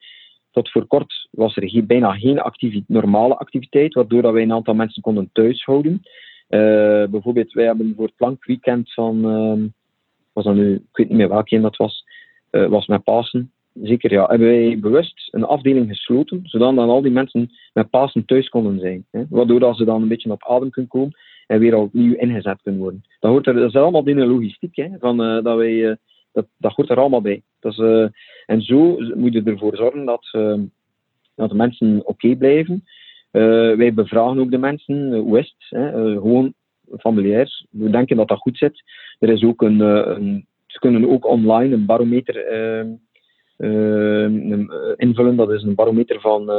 tot 0.52 0.70
voor 0.70 0.86
kort 0.86 1.28
was 1.30 1.56
er 1.56 1.68
geen, 1.68 1.86
bijna 1.86 2.12
geen 2.12 2.84
normale 2.86 3.36
activiteit, 3.36 3.94
waardoor 3.94 4.22
dat 4.22 4.32
wij 4.32 4.42
een 4.42 4.52
aantal 4.52 4.74
mensen 4.74 5.02
konden 5.02 5.30
thuishouden. 5.32 6.02
Uh, 6.48 7.04
bijvoorbeeld, 7.06 7.52
wij 7.52 7.64
hebben 7.64 7.92
voor 7.96 8.04
het 8.04 8.16
plankweekend 8.16 8.92
van, 8.92 9.16
uh, 9.30 9.68
was 10.32 10.44
dat 10.44 10.54
nu, 10.54 10.74
ik 10.74 10.96
weet 10.96 11.08
niet 11.08 11.18
meer 11.18 11.28
welke 11.28 11.60
dat 11.60 11.76
was, 11.76 12.04
uh, 12.50 12.66
was 12.66 12.86
met 12.86 13.04
Pasen. 13.04 13.50
Zeker 13.82 14.12
ja, 14.12 14.26
hebben 14.26 14.48
wij 14.48 14.78
bewust 14.80 15.28
een 15.30 15.44
afdeling 15.44 15.88
gesloten, 15.88 16.40
zodat 16.42 16.74
dan 16.74 16.88
al 16.88 17.02
die 17.02 17.12
mensen 17.12 17.50
met 17.72 17.90
Pasen 17.90 18.24
thuis 18.24 18.48
konden 18.48 18.78
zijn. 18.78 19.04
Hè, 19.10 19.24
waardoor 19.30 19.60
dat 19.60 19.76
ze 19.76 19.84
dan 19.84 20.02
een 20.02 20.08
beetje 20.08 20.30
op 20.30 20.44
adem 20.46 20.70
kunnen 20.70 20.90
komen 20.90 21.16
en 21.46 21.58
weer 21.58 21.76
opnieuw 21.76 22.14
ingezet 22.14 22.62
kunnen 22.62 22.80
worden. 22.80 23.04
Dat 23.20 23.30
hoort 23.30 23.46
er, 23.46 23.54
dat 23.54 23.68
is 23.68 23.76
allemaal 23.76 24.02
binnen 24.02 24.28
logistiek, 24.28 24.76
hè, 24.76 24.88
van, 24.98 25.16
dat, 25.16 25.56
wij, 25.56 25.96
dat, 26.32 26.46
dat 26.56 26.72
hoort 26.72 26.90
er 26.90 27.00
allemaal 27.00 27.20
bij. 27.20 27.42
Dat 27.60 27.72
is, 27.72 27.78
en 28.46 28.62
zo 28.62 28.96
moet 29.14 29.32
je 29.32 29.42
ervoor 29.44 29.76
zorgen 29.76 30.04
dat, 30.04 30.28
dat 31.34 31.48
de 31.48 31.54
mensen 31.54 32.00
oké 32.04 32.36
blijven. 32.36 32.84
wij 33.76 33.94
bevragen 33.94 34.38
ook 34.38 34.50
de 34.50 34.58
mensen, 34.58 35.14
hoe 35.14 35.38
is 35.38 35.54
het? 35.58 35.80
Hè? 35.80 35.90
gewoon 36.12 36.54
familiair. 36.98 37.66
We 37.70 37.90
denken 37.90 38.16
dat 38.16 38.28
dat 38.28 38.38
goed 38.38 38.58
zit. 38.58 38.82
Er 39.18 39.28
is 39.28 39.44
ook 39.44 39.62
een, 39.62 39.80
eh, 39.80 40.16
een 40.16 40.46
ze 40.66 40.78
kunnen 40.78 41.08
ook 41.08 41.26
online 41.26 41.74
een 41.74 41.86
barometer 41.86 42.36
ehm, 42.36 42.88
ehm, 43.56 44.70
eh, 44.70 44.92
invullen. 44.96 45.36
Dat 45.36 45.50
is 45.50 45.62
een 45.62 45.74
barometer 45.74 46.20
van, 46.20 46.50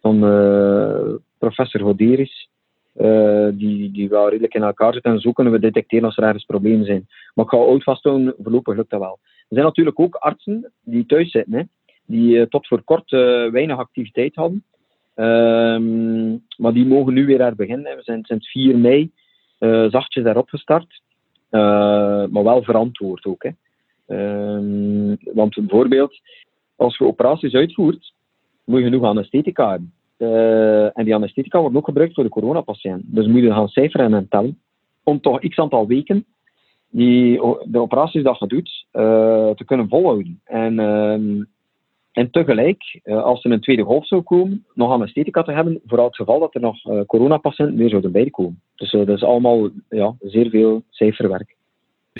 van 0.00 0.18
professor 1.38 1.80
Hoderis. 1.80 2.48
Uh, 3.00 3.48
die, 3.52 3.90
die 3.90 4.08
wel 4.08 4.28
redelijk 4.28 4.54
in 4.54 4.62
elkaar 4.62 4.92
zitten. 4.92 5.12
En 5.12 5.20
zo 5.20 5.32
kunnen 5.32 5.52
we 5.52 5.58
detecteren 5.58 6.04
als 6.04 6.16
er 6.16 6.22
ergens 6.22 6.44
problemen 6.44 6.86
zijn. 6.86 7.06
Maar 7.34 7.44
ik 7.44 7.50
ga 7.50 7.56
oud 7.56 7.82
vasthouden, 7.82 8.34
voorlopig 8.42 8.76
lukt 8.76 8.90
dat 8.90 9.00
wel. 9.00 9.18
Er 9.22 9.46
zijn 9.48 9.64
natuurlijk 9.64 10.00
ook 10.00 10.14
artsen 10.14 10.72
die 10.84 11.06
thuis 11.06 11.30
zitten, 11.30 11.52
hè, 11.52 11.62
die 12.06 12.36
uh, 12.36 12.42
tot 12.42 12.66
voor 12.66 12.82
kort 12.82 13.12
uh, 13.12 13.50
weinig 13.50 13.78
activiteit 13.78 14.34
hadden. 14.34 14.64
Ehm, 15.14 16.30
maar 16.56 16.72
die 16.72 16.86
mogen 16.86 17.14
nu 17.14 17.26
weer 17.26 17.40
herbeginnen. 17.40 17.96
We 17.96 18.02
zijn 18.02 18.24
sinds 18.24 18.50
4 18.50 18.78
mei 18.78 19.10
zachtjes 19.88 20.24
daarop 20.24 20.48
gestart. 20.48 21.02
Maar 21.50 22.44
wel 22.44 22.62
verantwoord 22.62 23.24
ook. 23.24 23.42
Hè. 23.42 23.50
Uh, 24.08 25.16
want 25.34 25.54
bijvoorbeeld, 25.54 26.20
als 26.76 26.96
je 26.96 27.04
operaties 27.04 27.54
uitvoert, 27.54 28.12
moet 28.64 28.78
je 28.78 28.84
genoeg 28.84 29.04
anesthetica 29.04 29.70
hebben. 29.70 29.92
Uh, 30.18 30.98
en 30.98 31.04
die 31.04 31.14
anesthetica 31.14 31.60
wordt 31.60 31.76
ook 31.76 31.84
gebruikt 31.84 32.14
voor 32.14 32.24
de 32.24 32.30
coronapatiënt. 32.30 33.02
Dus 33.06 33.26
moet 33.26 33.42
je 33.42 33.52
gaan 33.52 33.68
cijferen 33.68 34.14
en 34.14 34.28
tellen. 34.28 34.58
Om 35.02 35.20
toch 35.20 35.40
x 35.40 35.58
aantal 35.58 35.86
weken 35.86 36.24
die, 36.90 37.40
de 37.64 37.78
operaties 37.80 38.22
dat 38.22 38.38
je 38.38 38.46
doet, 38.46 38.86
te 39.56 39.64
kunnen 39.64 39.88
volhouden. 39.88 40.40
En 40.44 40.78
ehm, 40.78 41.42
en 42.16 42.30
tegelijk, 42.30 43.00
eh, 43.02 43.22
als 43.22 43.44
er 43.44 43.50
een 43.50 43.60
tweede 43.60 43.82
golf 43.82 44.06
zou 44.06 44.22
komen, 44.22 44.64
nog 44.74 44.90
anesthetica 44.90 45.42
te 45.42 45.52
hebben, 45.52 45.80
voor 45.86 46.04
het 46.04 46.16
geval 46.16 46.40
dat 46.40 46.54
er 46.54 46.60
nog 46.60 47.06
coronapatiënten 47.06 47.76
meer 47.76 47.88
zouden 47.88 48.12
bijkomen. 48.12 48.60
Dus 48.74 48.90
dat 48.90 49.08
is 49.08 49.22
allemaal 49.22 49.68
ja, 49.88 50.14
zeer 50.20 50.50
veel 50.50 50.82
cijferwerk. 50.90 51.56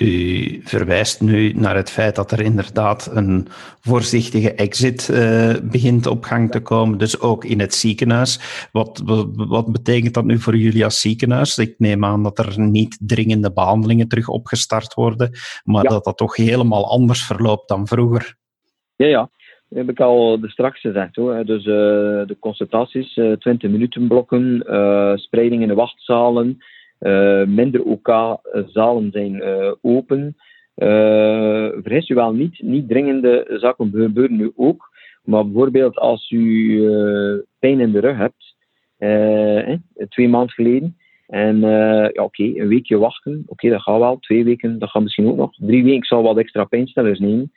U 0.01 0.61
verwijst 0.63 1.21
nu 1.21 1.53
naar 1.53 1.77
het 1.77 1.91
feit 1.91 2.17
dat 2.17 2.33
er 2.33 2.41
inderdaad 2.41 3.11
een 3.15 3.47
voorzichtige 3.81 4.55
exit 4.55 5.09
uh, 5.09 5.55
begint 5.63 6.07
op 6.07 6.25
gang 6.25 6.51
te 6.51 6.61
komen, 6.61 6.99
dus 6.99 7.21
ook 7.21 7.45
in 7.45 7.61
het 7.61 7.75
ziekenhuis. 7.75 8.69
Wat, 8.73 9.03
wat, 9.05 9.27
wat, 9.35 9.73
betekent 9.73 10.15
dat 10.15 10.25
nu 10.25 10.39
voor 10.39 10.57
jullie 10.57 10.85
als 10.85 11.01
ziekenhuis? 11.01 11.59
Ik 11.59 11.75
neem 11.79 12.05
aan 12.05 12.23
dat 12.23 12.39
er 12.39 12.61
niet 12.61 12.99
dringende 13.01 13.53
behandelingen 13.53 14.09
terug 14.09 14.29
opgestart 14.29 14.95
worden, 14.95 15.31
maar 15.65 15.85
dat 15.85 16.05
dat 16.05 16.17
toch 16.17 16.37
helemaal 16.37 16.91
anders 16.91 17.25
verloopt 17.25 17.69
dan 17.69 17.87
vroeger. 17.87 18.35
Ja, 18.97 19.07
ja. 19.07 19.31
Dat 19.69 19.79
heb 19.79 19.91
ik 19.91 20.01
al 20.01 20.39
straks 20.43 20.81
gezegd. 20.81 21.17
Hoor. 21.17 21.45
Dus 21.45 21.65
uh, 21.65 21.75
de 22.27 22.37
consultaties, 22.41 23.17
uh, 23.17 23.33
20 23.33 23.71
minuten 23.71 24.09
blokken, 24.09 24.59
spreiding 25.19 25.63
in 25.63 25.69
de 25.69 25.75
wachtzalen, 25.75 26.59
minder 27.47 27.83
OK-zalen 27.83 29.11
zijn 29.11 29.43
open. 29.81 30.37
vergis 31.83 32.09
u 32.09 32.15
wel 32.15 32.33
niet, 32.33 32.63
niet 32.63 32.89
dringende 32.89 33.45
zaken 33.61 33.91
gebeuren 33.93 34.37
nu 34.37 34.53
ook. 34.57 34.95
Maar 35.25 35.45
bijvoorbeeld 35.45 35.97
als 35.97 36.31
u 36.31 36.81
pijn 37.59 37.81
in 37.81 37.93
de 37.93 38.01
rug 38.01 38.17
hebt, 38.17 38.55
twee 40.09 40.29
maanden 40.29 40.51
geleden, 40.51 40.97
en 41.27 41.61
ja, 41.61 42.23
oké, 42.23 42.43
een 42.43 42.69
weekje 42.69 42.99
wachten, 42.99 43.43
oké, 43.47 43.69
dat 43.69 43.83
gaat 43.83 43.99
wel. 43.99 44.19
Twee 44.19 44.45
weken, 44.45 44.79
dat 44.79 44.91
gaat 44.91 45.03
misschien 45.03 45.27
ook 45.27 45.37
nog. 45.37 45.55
Drie 45.57 45.83
weken, 45.83 45.97
ik 45.97 46.07
zal 46.07 46.23
wat 46.23 46.39
extra 46.39 46.65
pijnstillers 46.65 47.19
nemen. 47.19 47.53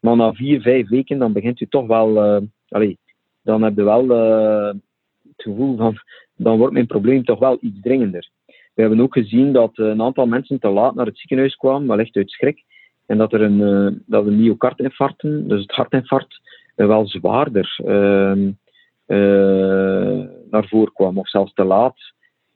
Maar 0.00 0.16
na 0.16 0.32
vier, 0.32 0.60
vijf 0.60 0.88
weken 0.88 1.18
dan 1.18 1.32
begint 1.32 1.60
u 1.60 1.66
toch 1.66 1.86
wel 1.86 2.40
dan 3.42 3.62
heb 3.62 3.76
je 3.76 3.82
wel 3.82 4.08
het 4.08 5.42
gevoel 5.42 5.76
van, 5.76 5.96
dan 6.36 6.58
wordt 6.58 6.72
mijn 6.72 6.86
probleem 6.86 7.24
toch 7.24 7.38
wel 7.38 7.58
iets 7.60 7.80
dringender. 7.80 8.30
We 8.74 8.80
hebben 8.80 9.00
ook 9.00 9.12
gezien 9.12 9.52
dat 9.52 9.78
een 9.78 10.02
aantal 10.02 10.26
mensen 10.26 10.60
te 10.60 10.68
laat 10.68 10.94
naar 10.94 11.06
het 11.06 11.18
ziekenhuis 11.18 11.54
kwamen, 11.54 11.88
wellicht 11.88 12.16
uit 12.16 12.30
schrik, 12.30 12.62
en 13.06 13.18
dat 13.18 13.32
er 13.32 13.42
een, 13.42 14.02
dat 14.06 14.26
een 14.26 14.36
myocardinfarcten, 14.36 15.48
dus 15.48 15.60
het 15.60 15.70
hartinfarct, 15.70 16.40
wel 16.74 17.06
zwaarder 17.06 17.76
ehm, 17.84 18.50
naar 20.50 20.68
voren 20.68 20.92
kwam, 20.92 21.18
of 21.18 21.28
zelfs 21.28 21.52
te 21.52 21.64
laat. 21.64 21.96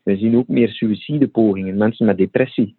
We 0.02 0.16
zien 0.16 0.36
ook 0.36 0.48
meer 0.48 0.68
suïcidepogingen, 0.68 1.76
mensen 1.76 2.06
met 2.06 2.16
depressie. 2.16 2.76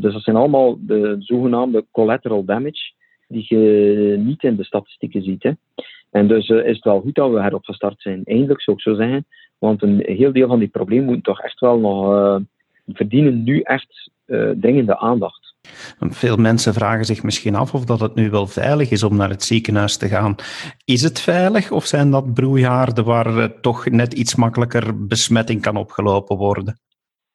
dus 0.00 0.12
dat 0.12 0.22
zijn 0.22 0.36
allemaal 0.36 0.78
de 0.80 1.16
zogenaamde 1.18 1.84
collateral 1.90 2.44
damage 2.44 2.92
die 3.28 3.44
je 3.48 4.16
niet 4.18 4.42
in 4.42 4.56
de 4.56 4.64
statistieken 4.64 5.22
ziet. 5.22 5.54
En 6.10 6.28
dus 6.28 6.48
is 6.48 6.74
het 6.74 6.84
wel 6.84 7.00
goed 7.00 7.14
dat 7.14 7.30
we 7.30 7.42
herop 7.42 7.64
gestart 7.64 8.00
zijn. 8.00 8.24
Eindelijk 8.24 8.62
zou 8.62 8.76
ik 8.76 8.82
zo 8.82 8.94
zeggen. 8.94 9.26
Want 9.60 9.82
een 9.82 10.02
heel 10.06 10.32
deel 10.32 10.48
van 10.48 10.58
die 10.58 10.68
problemen 10.68 11.04
moet 11.04 11.24
toch 11.24 11.40
echt 11.40 11.60
wel 11.60 11.78
nog 11.78 12.12
uh, 12.12 12.36
verdienen 12.86 13.42
nu 13.42 13.60
echt 13.60 14.10
uh, 14.26 14.50
dringende 14.60 14.98
aandacht. 14.98 15.54
Veel 15.98 16.36
mensen 16.36 16.74
vragen 16.74 17.04
zich 17.04 17.22
misschien 17.22 17.54
af 17.54 17.74
of 17.74 17.84
dat 17.84 18.00
het 18.00 18.14
nu 18.14 18.30
wel 18.30 18.46
veilig 18.46 18.90
is 18.90 19.02
om 19.02 19.16
naar 19.16 19.28
het 19.28 19.42
ziekenhuis 19.42 19.96
te 19.96 20.08
gaan. 20.08 20.34
Is 20.84 21.02
het 21.02 21.20
veilig 21.20 21.70
of 21.70 21.84
zijn 21.84 22.10
dat 22.10 22.34
broeihaarden 22.34 23.04
waar 23.04 23.60
toch 23.60 23.90
net 23.90 24.14
iets 24.14 24.34
makkelijker 24.34 25.06
besmetting 25.06 25.60
kan 25.60 25.76
opgelopen 25.76 26.36
worden? 26.36 26.78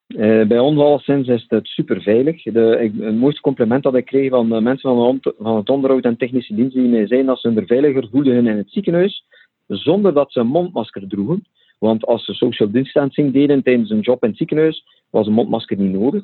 Uh, 0.07 0.47
bij 0.47 0.59
ons 0.59 0.79
alleszins 0.79 1.27
is 1.27 1.45
het 1.47 1.67
super 1.67 2.01
veilig. 2.01 2.43
De, 2.43 2.79
ik, 2.81 2.91
het 2.99 3.15
mooiste 3.15 3.41
compliment 3.41 3.83
dat 3.83 3.95
ik 3.95 4.05
kreeg 4.05 4.29
van 4.29 4.63
mensen 4.63 4.95
van, 4.95 5.19
de, 5.21 5.35
van 5.39 5.55
het 5.55 5.69
onderhoud 5.69 6.03
en 6.03 6.17
technische 6.17 6.55
diensten 6.55 6.81
die 6.81 6.91
mij 6.91 7.07
zeiden 7.07 7.27
dat 7.27 7.39
ze 7.39 7.53
er 7.55 7.65
veiliger 7.65 8.07
voelden 8.11 8.47
in 8.47 8.57
het 8.57 8.71
ziekenhuis, 8.71 9.25
zonder 9.67 10.13
dat 10.13 10.31
ze 10.31 10.39
een 10.39 10.47
mondmasker 10.47 11.07
droegen. 11.07 11.45
Want 11.85 12.05
als 12.05 12.25
ze 12.25 12.33
social 12.33 12.71
distancing 12.71 13.33
deden 13.33 13.63
tijdens 13.63 13.89
een 13.89 13.99
job 13.99 14.23
in 14.23 14.29
het 14.29 14.37
ziekenhuis, 14.37 14.85
was 15.09 15.27
een 15.27 15.33
mondmasker 15.33 15.77
niet 15.77 15.91
nodig. 15.91 16.23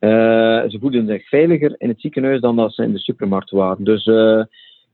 Uh, 0.00 0.10
ze 0.68 0.76
voelden 0.80 1.06
zich 1.06 1.28
veiliger 1.28 1.74
in 1.78 1.88
het 1.88 2.00
ziekenhuis 2.00 2.40
dan 2.40 2.56
dat 2.56 2.74
ze 2.74 2.82
in 2.82 2.92
de 2.92 2.98
supermarkt 2.98 3.50
waren. 3.50 3.84
Dus 3.84 4.06
uh, 4.06 4.38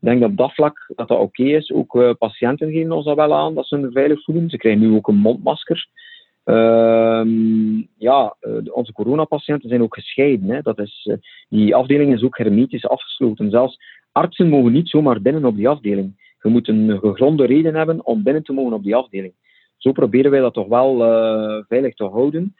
ik 0.00 0.10
denk 0.10 0.20
dat 0.20 0.30
op 0.30 0.36
dat 0.36 0.54
vlak 0.54 0.92
dat 0.96 1.08
dat 1.08 1.18
oké 1.18 1.42
is. 1.42 1.72
Ook 1.72 2.16
patiënten 2.18 2.72
geven 2.72 2.92
ons 2.92 3.04
dat 3.04 3.16
wel 3.16 3.34
aan, 3.34 3.54
dat 3.54 3.66
ze 3.66 3.80
zich 3.80 3.92
veilig 3.92 4.22
voelen. 4.24 4.50
Ze 4.50 4.56
krijgen 4.56 4.80
nu 4.80 4.94
ook 4.96 5.08
een 5.08 5.16
mondmasker. 5.16 5.88
Ehm, 6.44 7.76
ja, 7.98 8.36
eh, 8.40 8.52
onze 8.70 8.92
coronapatiënten 8.92 9.68
zijn 9.68 9.82
ook 9.82 9.94
gescheiden. 9.94 10.50
Hè. 10.50 10.60
Dat 10.62 10.78
is, 10.78 11.10
die 11.48 11.74
afdeling 11.74 12.12
is 12.12 12.22
ook 12.22 12.38
hermetisch 12.38 12.86
afgesloten. 12.86 13.50
Zelfs 13.50 13.78
artsen 14.12 14.48
mogen 14.48 14.72
niet 14.72 14.88
zomaar 14.88 15.22
binnen 15.22 15.44
op 15.44 15.56
die 15.56 15.68
afdeling. 15.68 16.36
Je 16.42 16.48
moet 16.48 16.68
een 16.68 16.98
gegronde 16.98 17.46
reden 17.46 17.74
hebben 17.74 18.06
om 18.06 18.22
binnen 18.22 18.42
te 18.42 18.52
mogen 18.52 18.72
op 18.72 18.82
die 18.82 18.96
afdeling. 18.96 19.32
Zo 19.84 19.92
proberen 19.92 20.30
wij 20.30 20.40
dat 20.40 20.54
toch 20.54 20.68
wel 20.68 21.02
uh, 21.02 21.64
veilig 21.68 21.94
te 21.94 22.04
houden. 22.04 22.54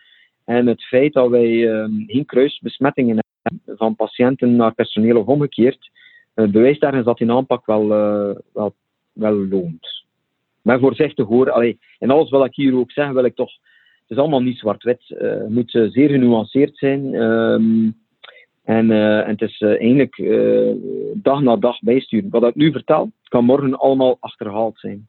En 0.44 0.66
het 0.66 0.82
feit 0.82 1.12
dat 1.12 1.30
wij 1.30 1.70
ehm, 1.70 1.92
geen 2.06 2.24
kruisbesmettingen 2.24 3.18
hebben 3.42 3.76
van 3.76 3.96
patiënten 3.96 4.56
naar 4.56 4.74
personeel 4.74 5.16
of 5.16 5.26
omgekeerd, 5.26 5.90
bewijst 6.34 6.82
ergens 6.82 7.04
dat 7.04 7.18
die 7.18 7.30
aanpak 7.30 7.66
wel, 7.66 7.88
wel, 8.52 8.74
wel 9.12 9.46
loont. 9.46 10.04
Maar 10.62 10.78
voorzichtig 10.78 11.26
hoor, 11.26 11.50
allee, 11.50 11.78
en 11.98 12.10
alles 12.10 12.30
wat 12.30 12.46
ik 12.46 12.54
hier 12.54 12.76
ook 12.76 12.90
zeg, 12.90 13.10
wil 13.10 13.24
ik 13.24 13.34
toch 13.34 13.50
het 14.06 14.16
is 14.16 14.16
allemaal 14.16 14.42
niet 14.42 14.58
zwart-wit. 14.58 15.02
Uh, 15.08 15.20
het 15.20 15.48
moet 15.48 15.70
zeer 15.70 16.08
genuanceerd 16.08 16.76
zijn. 16.76 17.14
En, 18.64 18.90
uh, 18.90 19.18
en, 19.18 19.28
het 19.28 19.40
is 19.40 19.60
uh, 19.60 19.68
eigenlijk 19.68 20.16
dag 21.22 21.40
na 21.40 21.56
dag 21.56 21.80
bijsturen. 21.80 22.30
Wat 22.30 22.44
ik 22.44 22.54
nu 22.54 22.72
vertel, 22.72 23.10
kan 23.28 23.44
morgen 23.44 23.78
allemaal 23.78 24.16
achterhaald 24.20 24.78
zijn. 24.78 25.08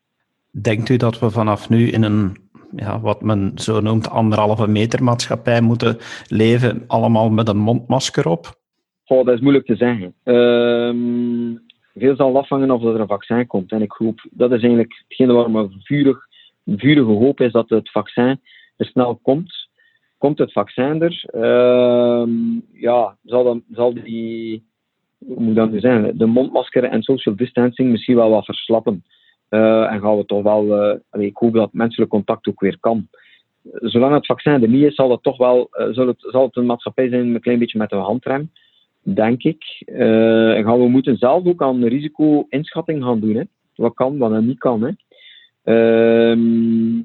Denkt 0.61 0.89
u 0.89 0.97
dat 0.97 1.19
we 1.19 1.29
vanaf 1.29 1.69
nu 1.69 1.87
in 1.87 2.03
een, 2.03 2.35
ja, 2.75 2.99
wat 2.99 3.21
men 3.21 3.51
zo 3.55 3.79
noemt, 3.79 4.09
anderhalve 4.09 4.67
meter 4.67 5.03
maatschappij 5.03 5.61
moeten 5.61 5.97
leven, 6.27 6.83
allemaal 6.87 7.29
met 7.29 7.47
een 7.47 7.57
mondmasker 7.57 8.27
op? 8.27 8.63
Dat 9.05 9.27
is 9.27 9.39
moeilijk 9.39 9.65
te 9.65 9.75
zeggen. 9.75 10.13
Um, 10.23 11.63
veel 11.95 12.15
zal 12.15 12.37
afhangen 12.37 12.71
of 12.71 12.83
er 12.83 12.99
een 12.99 13.07
vaccin 13.07 13.47
komt. 13.47 13.71
En 13.71 13.81
ik 13.81 13.91
hoop, 13.91 14.27
dat 14.31 14.51
is 14.51 14.61
eigenlijk 14.61 15.03
hetgene 15.07 15.33
waar 15.33 15.51
mijn 15.51 15.69
vurig, 15.83 16.17
vurige 16.65 17.11
hoop 17.11 17.41
is, 17.41 17.51
dat 17.51 17.69
het 17.69 17.91
vaccin 17.91 18.39
er 18.77 18.85
snel 18.85 19.19
komt. 19.21 19.69
Komt 20.17 20.37
het 20.37 20.51
vaccin 20.51 21.01
er, 21.01 21.25
uh, 21.35 22.27
ja, 22.73 23.17
zal, 23.25 23.43
dan, 23.43 23.63
zal 23.71 23.93
die, 23.93 24.63
moet 25.17 25.55
dat 25.55 25.71
nu 25.71 25.79
zijn, 25.79 26.17
de 26.17 26.25
mondmasker 26.25 26.83
en 26.83 27.03
social 27.03 27.35
distancing 27.35 27.91
misschien 27.91 28.15
wel 28.15 28.29
wat 28.29 28.45
verslappen. 28.45 29.03
Uh, 29.55 29.91
en 29.91 30.01
gaan 30.01 30.17
we 30.17 30.25
toch 30.25 30.43
wel, 30.43 30.91
uh, 31.13 31.21
ik 31.21 31.37
hoop 31.37 31.53
dat 31.53 31.73
menselijk 31.73 32.11
contact 32.11 32.47
ook 32.47 32.59
weer 32.59 32.77
kan. 32.79 33.07
Zolang 33.71 34.13
het 34.13 34.25
vaccin 34.25 34.51
er 34.51 34.69
niet 34.69 34.83
is, 34.83 34.95
zal 34.95 35.11
het 35.11 35.23
toch 35.23 35.37
wel, 35.37 35.69
uh, 35.71 35.87
zal, 35.91 36.07
het, 36.07 36.17
zal 36.19 36.45
het 36.45 36.55
een 36.55 36.65
maatschappij 36.65 37.09
zijn 37.09 37.33
een 37.33 37.41
klein 37.41 37.59
beetje 37.59 37.77
met 37.77 37.91
een 37.91 37.99
handrem, 37.99 38.51
denk 39.01 39.43
ik. 39.43 39.83
en 39.85 40.63
gaan 40.63 40.79
we 40.79 40.87
moeten 40.87 41.17
zelf 41.17 41.45
ook 41.45 41.61
aan 41.61 41.83
risico-inschatting 41.83 43.03
gaan 43.03 43.19
doen. 43.19 43.35
Hè. 43.35 43.43
Wat 43.75 43.93
kan, 43.93 44.17
wat 44.17 44.41
niet 44.41 44.59
kan. 44.59 44.81
Hè. 44.81 44.91
Ehm, 45.63 46.95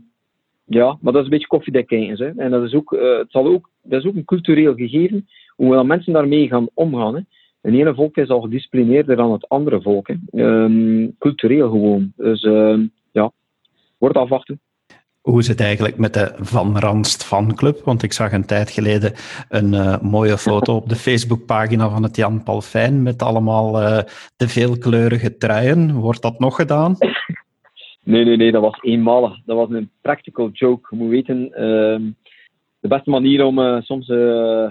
ja, 0.65 0.99
maar 1.01 1.13
dat 1.13 1.17
is 1.17 1.25
een 1.25 1.31
beetje 1.31 1.47
koffiedekijns. 1.47 2.19
Hè. 2.19 2.31
En 2.37 2.51
dat 2.51 2.63
is, 2.63 2.75
ook, 2.75 2.91
het 2.91 3.31
zal 3.31 3.47
ook, 3.47 3.71
dat 3.83 4.01
is 4.01 4.07
ook 4.07 4.17
een 4.17 4.25
cultureel 4.25 4.75
gegeven, 4.75 5.29
hoe 5.57 5.75
dan 5.75 5.87
mensen 5.87 6.13
daarmee 6.13 6.49
gaan 6.49 6.69
omgaan. 6.75 7.15
Hè. 7.15 7.21
Een 7.61 7.75
ene 7.75 7.95
volk 7.95 8.17
is 8.17 8.29
al 8.29 8.41
gedisciplineerder 8.41 9.17
dan 9.17 9.33
het 9.33 9.49
andere 9.49 9.83
volk. 9.83 10.09
Hè. 10.09 10.43
Um, 10.45 11.17
cultureel 11.19 11.71
gewoon. 11.71 12.13
Dus 12.17 12.43
uh, 12.43 12.79
ja, 13.13 13.33
wordt 13.99 14.17
afwachten. 14.17 14.61
Hoe 15.21 15.39
is 15.39 15.49
het 15.49 15.61
eigenlijk 15.61 15.97
met 15.99 16.15
de 16.15 16.33
Van 16.37 16.79
Ranst 16.79 17.25
fanclub? 17.25 17.81
Want 17.85 18.03
ik 18.03 18.13
zag 18.13 18.33
een 18.33 18.47
tijd 18.47 18.71
geleden 18.71 19.13
een 19.49 19.73
uh, 19.73 20.01
mooie 20.01 20.39
foto 20.39 20.77
op 20.77 20.89
de 20.89 20.95
Facebookpagina 20.95 21.89
van 21.89 22.03
het 22.03 22.17
Jan 22.17 22.43
Palfijn 22.43 23.03
met 23.03 23.23
allemaal 23.23 23.83
uh, 23.83 23.99
de 24.37 24.49
veelkleurige 24.49 25.37
truien. 25.37 25.95
Wordt 25.95 26.23
dat 26.23 26.39
nog 26.39 26.57
gedaan? 26.57 26.97
Nee, 28.05 28.25
nee, 28.25 28.37
nee, 28.37 28.53
dat 28.53 28.63
was 28.63 28.79
eenmalig. 28.83 29.41
Dat 29.45 29.57
was 29.57 29.71
een 29.71 29.91
practical 30.01 30.49
joke. 30.53 30.89
Je 30.91 30.97
moet 30.97 31.11
weten, 31.11 31.53
uh, 31.65 32.11
de 32.81 32.89
beste 32.89 33.11
manier 33.11 33.45
om 33.45 33.59
uh, 33.59 33.81
soms 33.81 34.09
uh, 34.09 34.69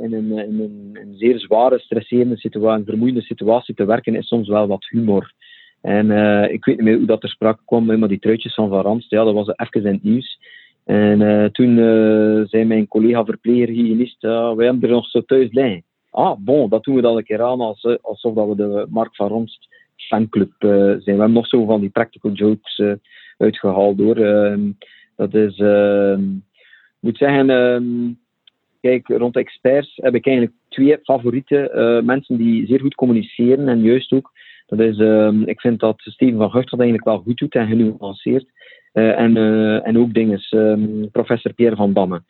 in, 0.00 0.12
een, 0.12 0.38
in, 0.38 0.60
een, 0.60 0.90
een, 0.92 1.14
zeer 1.16 1.38
zware, 1.38 1.78
stresserende 1.78 2.36
situatie, 2.36 2.84
vermoeiende 2.84 3.22
situatie 3.22 3.74
te 3.74 3.84
werken, 3.84 4.14
is 4.14 4.26
soms 4.26 4.48
wel 4.48 4.66
wat 4.66 4.86
humor. 4.88 5.32
En 5.80 6.10
ik 6.50 6.64
weet 6.64 6.76
niet 6.76 6.84
meer 6.84 6.96
hoe 6.96 7.06
dat 7.06 7.22
er 7.22 7.28
sprake 7.28 7.62
kwam, 7.64 7.98
maar 7.98 8.08
die 8.08 8.18
truitjes 8.18 8.54
van 8.54 8.68
Van 8.68 9.02
ja, 9.08 9.24
dat 9.24 9.34
was 9.34 9.48
even 9.56 9.84
in 9.84 9.92
het 9.92 10.02
nieuws. 10.02 10.38
En 10.84 11.52
toen 11.52 11.76
zei 12.48 12.64
mijn 12.64 12.88
collega 12.88 13.24
verpleger, 13.24 13.68
hygiënist, 13.68 14.22
wij 14.22 14.66
hebben 14.66 14.82
er 14.82 14.88
nog 14.88 15.08
zo 15.08 15.20
thuis 15.20 15.52
liggen. 15.52 15.82
Ah, 16.10 16.36
bon, 16.38 16.68
dat 16.68 16.84
doen 16.84 16.94
we 16.94 17.00
dan 17.00 17.16
een 17.16 17.24
keer 17.24 17.42
aan 17.42 17.60
alsof 18.00 18.34
dat 18.34 18.48
we 18.48 18.56
de 18.56 18.86
Mark 18.88 19.16
van 19.16 19.28
Ranst 19.28 19.68
fanclub 19.96 20.52
zijn. 20.58 20.98
We 20.98 21.10
hebben 21.10 21.32
nog 21.32 21.46
zo 21.46 21.64
van 21.64 21.80
die 21.80 21.90
practical 21.90 22.30
jokes 22.30 22.82
uitgehaald 23.38 23.98
hoor. 23.98 24.18
Uh, 24.18 24.58
dat 25.16 25.34
is, 25.34 25.58
ehm, 25.58 26.22
moet 27.04 27.16
zeggen, 27.16 27.50
ehm, 27.50 28.12
kijk, 28.80 29.08
rond 29.08 29.36
experts 29.36 29.92
heb 29.96 30.14
ik 30.14 30.26
eigenlijk 30.26 30.56
twee 30.68 30.98
favoriete 31.02 31.70
eh, 31.70 32.02
mensen 32.02 32.36
die 32.36 32.66
zeer 32.66 32.80
goed 32.80 32.94
communiceren 32.94 33.68
en 33.68 33.82
juist 33.82 34.12
ook. 34.12 34.32
Dat 34.66 34.80
is, 34.80 34.98
ehm, 34.98 35.42
ik 35.42 35.60
vind 35.60 35.80
dat 35.80 35.94
Steven 35.98 36.38
van 36.38 36.50
Gucht 36.50 36.70
dat 36.70 36.80
eigenlijk 36.80 37.08
wel 37.08 37.18
goed 37.18 37.38
doet 37.38 37.54
en 37.54 37.66
genuanceerd. 37.66 38.46
en, 38.92 39.36
en 39.84 39.98
ook 39.98 40.14
dinges, 40.14 40.54
professor 41.12 41.52
Pierre 41.52 41.76
van 41.76 41.92
Damme. 41.92 42.22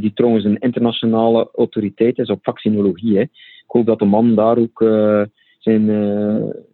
die 0.00 0.12
trouwens 0.14 0.44
een 0.44 0.58
internationale 0.58 1.50
autoriteit 1.54 2.18
is 2.18 2.28
op 2.28 2.38
vaccinologie. 2.42 3.16
Hè. 3.16 3.22
Ik 3.22 3.30
hoop 3.66 3.86
dat 3.86 3.98
de 3.98 4.04
man 4.04 4.34
daar 4.34 4.58
ook 4.58 4.78
zijn, 5.58 5.86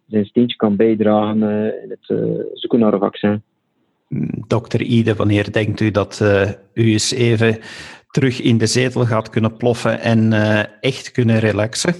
zijn 0.07 0.25
steentje 0.25 0.57
kan 0.57 0.75
bijdragen 0.75 1.41
in 1.83 1.89
het 1.89 2.05
zoeken 2.53 2.79
naar 2.79 2.93
een 2.93 2.99
vaccin. 2.99 3.41
Dokter 4.47 4.81
Ide, 4.81 5.15
wanneer 5.15 5.51
denkt 5.51 5.79
u 5.79 5.91
dat 5.91 6.21
u 6.73 6.91
eens 6.91 7.11
even 7.11 7.59
terug 8.09 8.41
in 8.41 8.57
de 8.57 8.65
zetel 8.65 9.05
gaat 9.05 9.29
kunnen 9.29 9.57
ploffen 9.57 9.99
en 9.99 10.33
echt 10.81 11.11
kunnen 11.11 11.39
relaxen? 11.39 11.93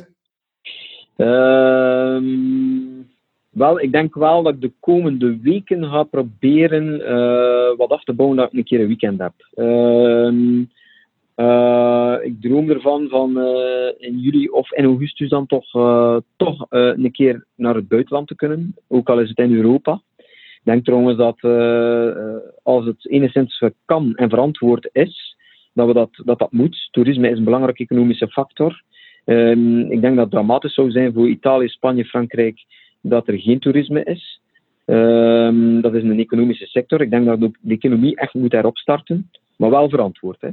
Ehm, 1.15 2.23
wel, 3.49 3.81
ik 3.81 3.91
denk 3.91 4.15
wel 4.15 4.43
dat 4.43 4.53
ik 4.53 4.61
de 4.61 4.71
komende 4.79 5.39
weken 5.41 5.85
ga 5.85 6.03
proberen 6.03 6.97
wat 7.77 7.89
af 7.89 8.03
te 8.03 8.13
bouwen 8.13 8.37
dat 8.37 8.51
ik 8.51 8.57
een 8.57 8.63
keer 8.63 8.79
een 8.79 8.87
weekend 8.87 9.19
heb. 9.19 9.33
Ehm, 9.53 10.59
ik 12.23 12.41
droom 12.41 12.69
ervan 12.69 13.07
van 13.09 13.37
in 13.97 14.19
juli 14.19 14.49
of 14.49 14.71
in 14.71 14.85
augustus 14.85 15.29
dan 15.29 15.45
toch, 15.45 15.71
toch 16.35 16.65
een 16.69 17.11
keer 17.11 17.45
naar 17.55 17.75
het 17.75 17.87
buitenland 17.87 18.27
te 18.27 18.35
kunnen, 18.35 18.75
ook 18.87 19.09
al 19.09 19.19
is 19.19 19.29
het 19.29 19.37
in 19.37 19.55
Europa. 19.55 20.01
Denk 20.63 20.85
trouwens 20.85 21.17
dat 21.17 21.41
als 22.63 22.85
het 22.85 23.07
enigszins 23.09 23.63
kan 23.85 24.15
en 24.15 24.29
verantwoord 24.29 24.89
is, 24.91 25.35
dat 25.73 25.87
we 25.87 25.93
dat, 25.93 26.09
dat, 26.25 26.39
dat 26.39 26.51
moet. 26.51 26.87
Toerisme 26.91 27.29
is 27.29 27.37
een 27.37 27.43
belangrijke 27.43 27.83
economische 27.83 28.27
factor. 28.27 28.81
Um, 29.25 29.91
ik 29.91 30.01
denk 30.01 30.15
dat 30.15 30.23
het 30.23 30.33
dramatisch 30.33 30.73
zou 30.73 30.91
zijn 30.91 31.13
voor 31.13 31.29
Italië, 31.29 31.67
Spanje, 31.67 32.05
Frankrijk 32.05 32.65
dat 33.01 33.27
er 33.27 33.39
geen 33.39 33.59
toerisme 33.59 34.03
is. 34.03 34.41
Ehm, 34.85 35.81
dat 35.81 35.93
is 35.93 36.03
een 36.03 36.19
economische 36.19 36.65
sector. 36.65 37.01
Ik 37.01 37.09
denk 37.09 37.25
dat 37.25 37.39
de 37.39 37.51
economie 37.67 38.15
echt 38.15 38.33
moet 38.33 38.53
erop 38.53 38.77
starten, 38.77 39.29
maar 39.57 39.69
wel 39.69 39.89
verantwoord. 39.89 40.41
Hè. 40.41 40.49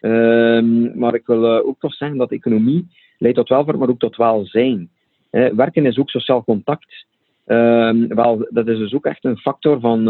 Ehm, 0.00 0.98
maar 0.98 1.14
ik 1.14 1.26
wil 1.26 1.64
ook 1.64 1.80
toch 1.80 1.94
zeggen 1.94 2.18
dat 2.18 2.30
economie 2.30 2.86
leidt 3.18 3.36
tot 3.36 3.48
welvaart, 3.48 3.78
maar 3.78 3.88
ook 3.88 3.98
tot 3.98 4.16
welzijn. 4.16 4.88
werken 5.30 5.86
is 5.86 5.98
ook 5.98 6.10
sociaal 6.10 6.44
contact. 6.44 7.06
Ehm, 7.50 8.06
wel, 8.08 8.46
dat 8.50 8.68
is 8.68 8.78
dus 8.78 8.94
ook 8.94 9.04
echt 9.04 9.24
een 9.24 9.38
factor 9.38 9.80
van 9.80 10.02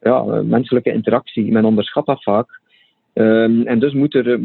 ja, 0.00 0.22
menselijke 0.42 0.92
interactie. 0.92 1.52
Men 1.52 1.64
onderschat 1.64 2.06
dat 2.06 2.22
vaak. 2.22 2.60
en 3.12 3.78
dus 3.78 3.92
moet 3.92 4.14
er 4.14 4.40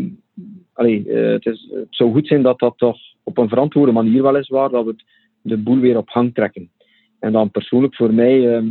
eh, 0.79 1.31
het, 1.31 1.45
is, 1.45 1.69
het 1.73 1.87
zou 1.89 2.11
goed 2.11 2.27
zijn 2.27 2.41
dat 2.41 2.59
dat 2.59 2.73
toch 2.77 2.97
op 3.23 3.37
een 3.37 3.49
verantwoorde 3.49 3.91
manier 3.91 4.21
wel 4.21 4.37
is 4.37 4.47
waar, 4.47 4.69
dat 4.69 4.85
we 4.85 4.95
de 5.41 5.57
boel 5.57 5.79
weer 5.79 5.97
op 5.97 6.09
gang 6.09 6.33
trekken. 6.33 6.69
En 7.19 7.31
dan 7.31 7.51
persoonlijk 7.51 7.95
voor 7.95 8.13
mij, 8.13 8.55
ehm, 8.55 8.67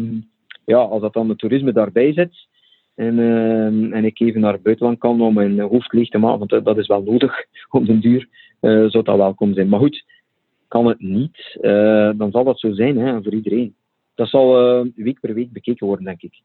ja, 0.64 0.78
als 0.78 1.00
dat 1.00 1.12
dan 1.12 1.28
het 1.28 1.38
toerisme 1.38 1.72
daarbij 1.72 2.12
zit, 2.12 2.46
en, 2.94 3.18
ehm, 3.18 3.92
en 3.92 4.04
ik 4.04 4.20
even 4.20 4.40
naar 4.40 4.52
het 4.52 4.62
buitenland 4.62 4.98
kan 4.98 5.20
om 5.20 5.34
mijn 5.34 5.60
hoofd 5.60 5.92
leeg 5.92 6.08
te 6.08 6.18
maken, 6.18 6.48
want 6.48 6.64
dat 6.64 6.78
is 6.78 6.86
wel 6.86 7.02
nodig 7.02 7.44
op 7.70 7.86
den 7.86 8.00
duur, 8.00 8.28
uh, 8.60 8.88
zou 8.88 9.04
dat 9.04 9.16
welkom 9.16 9.54
zijn. 9.54 9.68
Maar 9.68 9.80
goed, 9.80 10.04
kan 10.68 10.86
het 10.86 11.00
niet, 11.00 11.58
uh, 11.60 12.10
dan 12.16 12.30
zal 12.30 12.44
dat 12.44 12.60
zo 12.60 12.72
zijn 12.72 12.98
hè, 12.98 13.22
voor 13.22 13.34
iedereen. 13.34 13.74
Dat 14.14 14.28
zal 14.28 14.82
week 14.94 15.20
per 15.20 15.34
week 15.34 15.52
bekeken 15.52 15.86
worden, 15.86 16.04
denk 16.04 16.22
ik. 16.22 16.42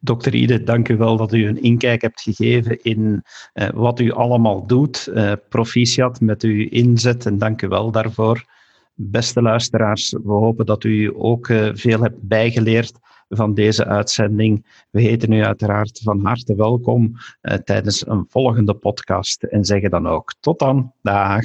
Dokter 0.00 0.34
Ide, 0.34 0.62
dank 0.62 0.88
u 0.88 0.96
wel 0.96 1.16
dat 1.16 1.32
u 1.32 1.46
een 1.46 1.62
inkijk 1.62 2.02
hebt 2.02 2.20
gegeven 2.20 2.82
in 2.82 3.22
uh, 3.54 3.68
wat 3.74 4.00
u 4.00 4.12
allemaal 4.12 4.66
doet. 4.66 5.12
Proficiat 5.48 6.20
met 6.20 6.42
uw 6.42 6.68
inzet 6.68 7.26
en 7.26 7.38
dank 7.38 7.62
u 7.62 7.68
wel 7.68 7.90
daarvoor. 7.90 8.44
Beste 8.94 9.42
luisteraars, 9.42 10.12
we 10.12 10.32
hopen 10.32 10.66
dat 10.66 10.84
u 10.84 11.12
ook 11.14 11.46
veel 11.72 12.02
hebt 12.02 12.22
bijgeleerd 12.22 12.98
van 13.28 13.54
deze 13.54 13.86
uitzending. 13.86 14.84
We 14.90 15.00
heten 15.00 15.32
u 15.32 15.44
uiteraard 15.44 16.00
van 16.02 16.24
harte 16.24 16.54
welkom 16.54 17.12
tijdens 17.64 18.06
een 18.06 18.24
volgende 18.28 18.74
podcast 18.74 19.42
en 19.42 19.64
zeggen 19.64 19.90
dan 19.90 20.06
ook 20.06 20.34
tot 20.40 20.58
dan. 20.58 20.92
Dag. 21.02 21.44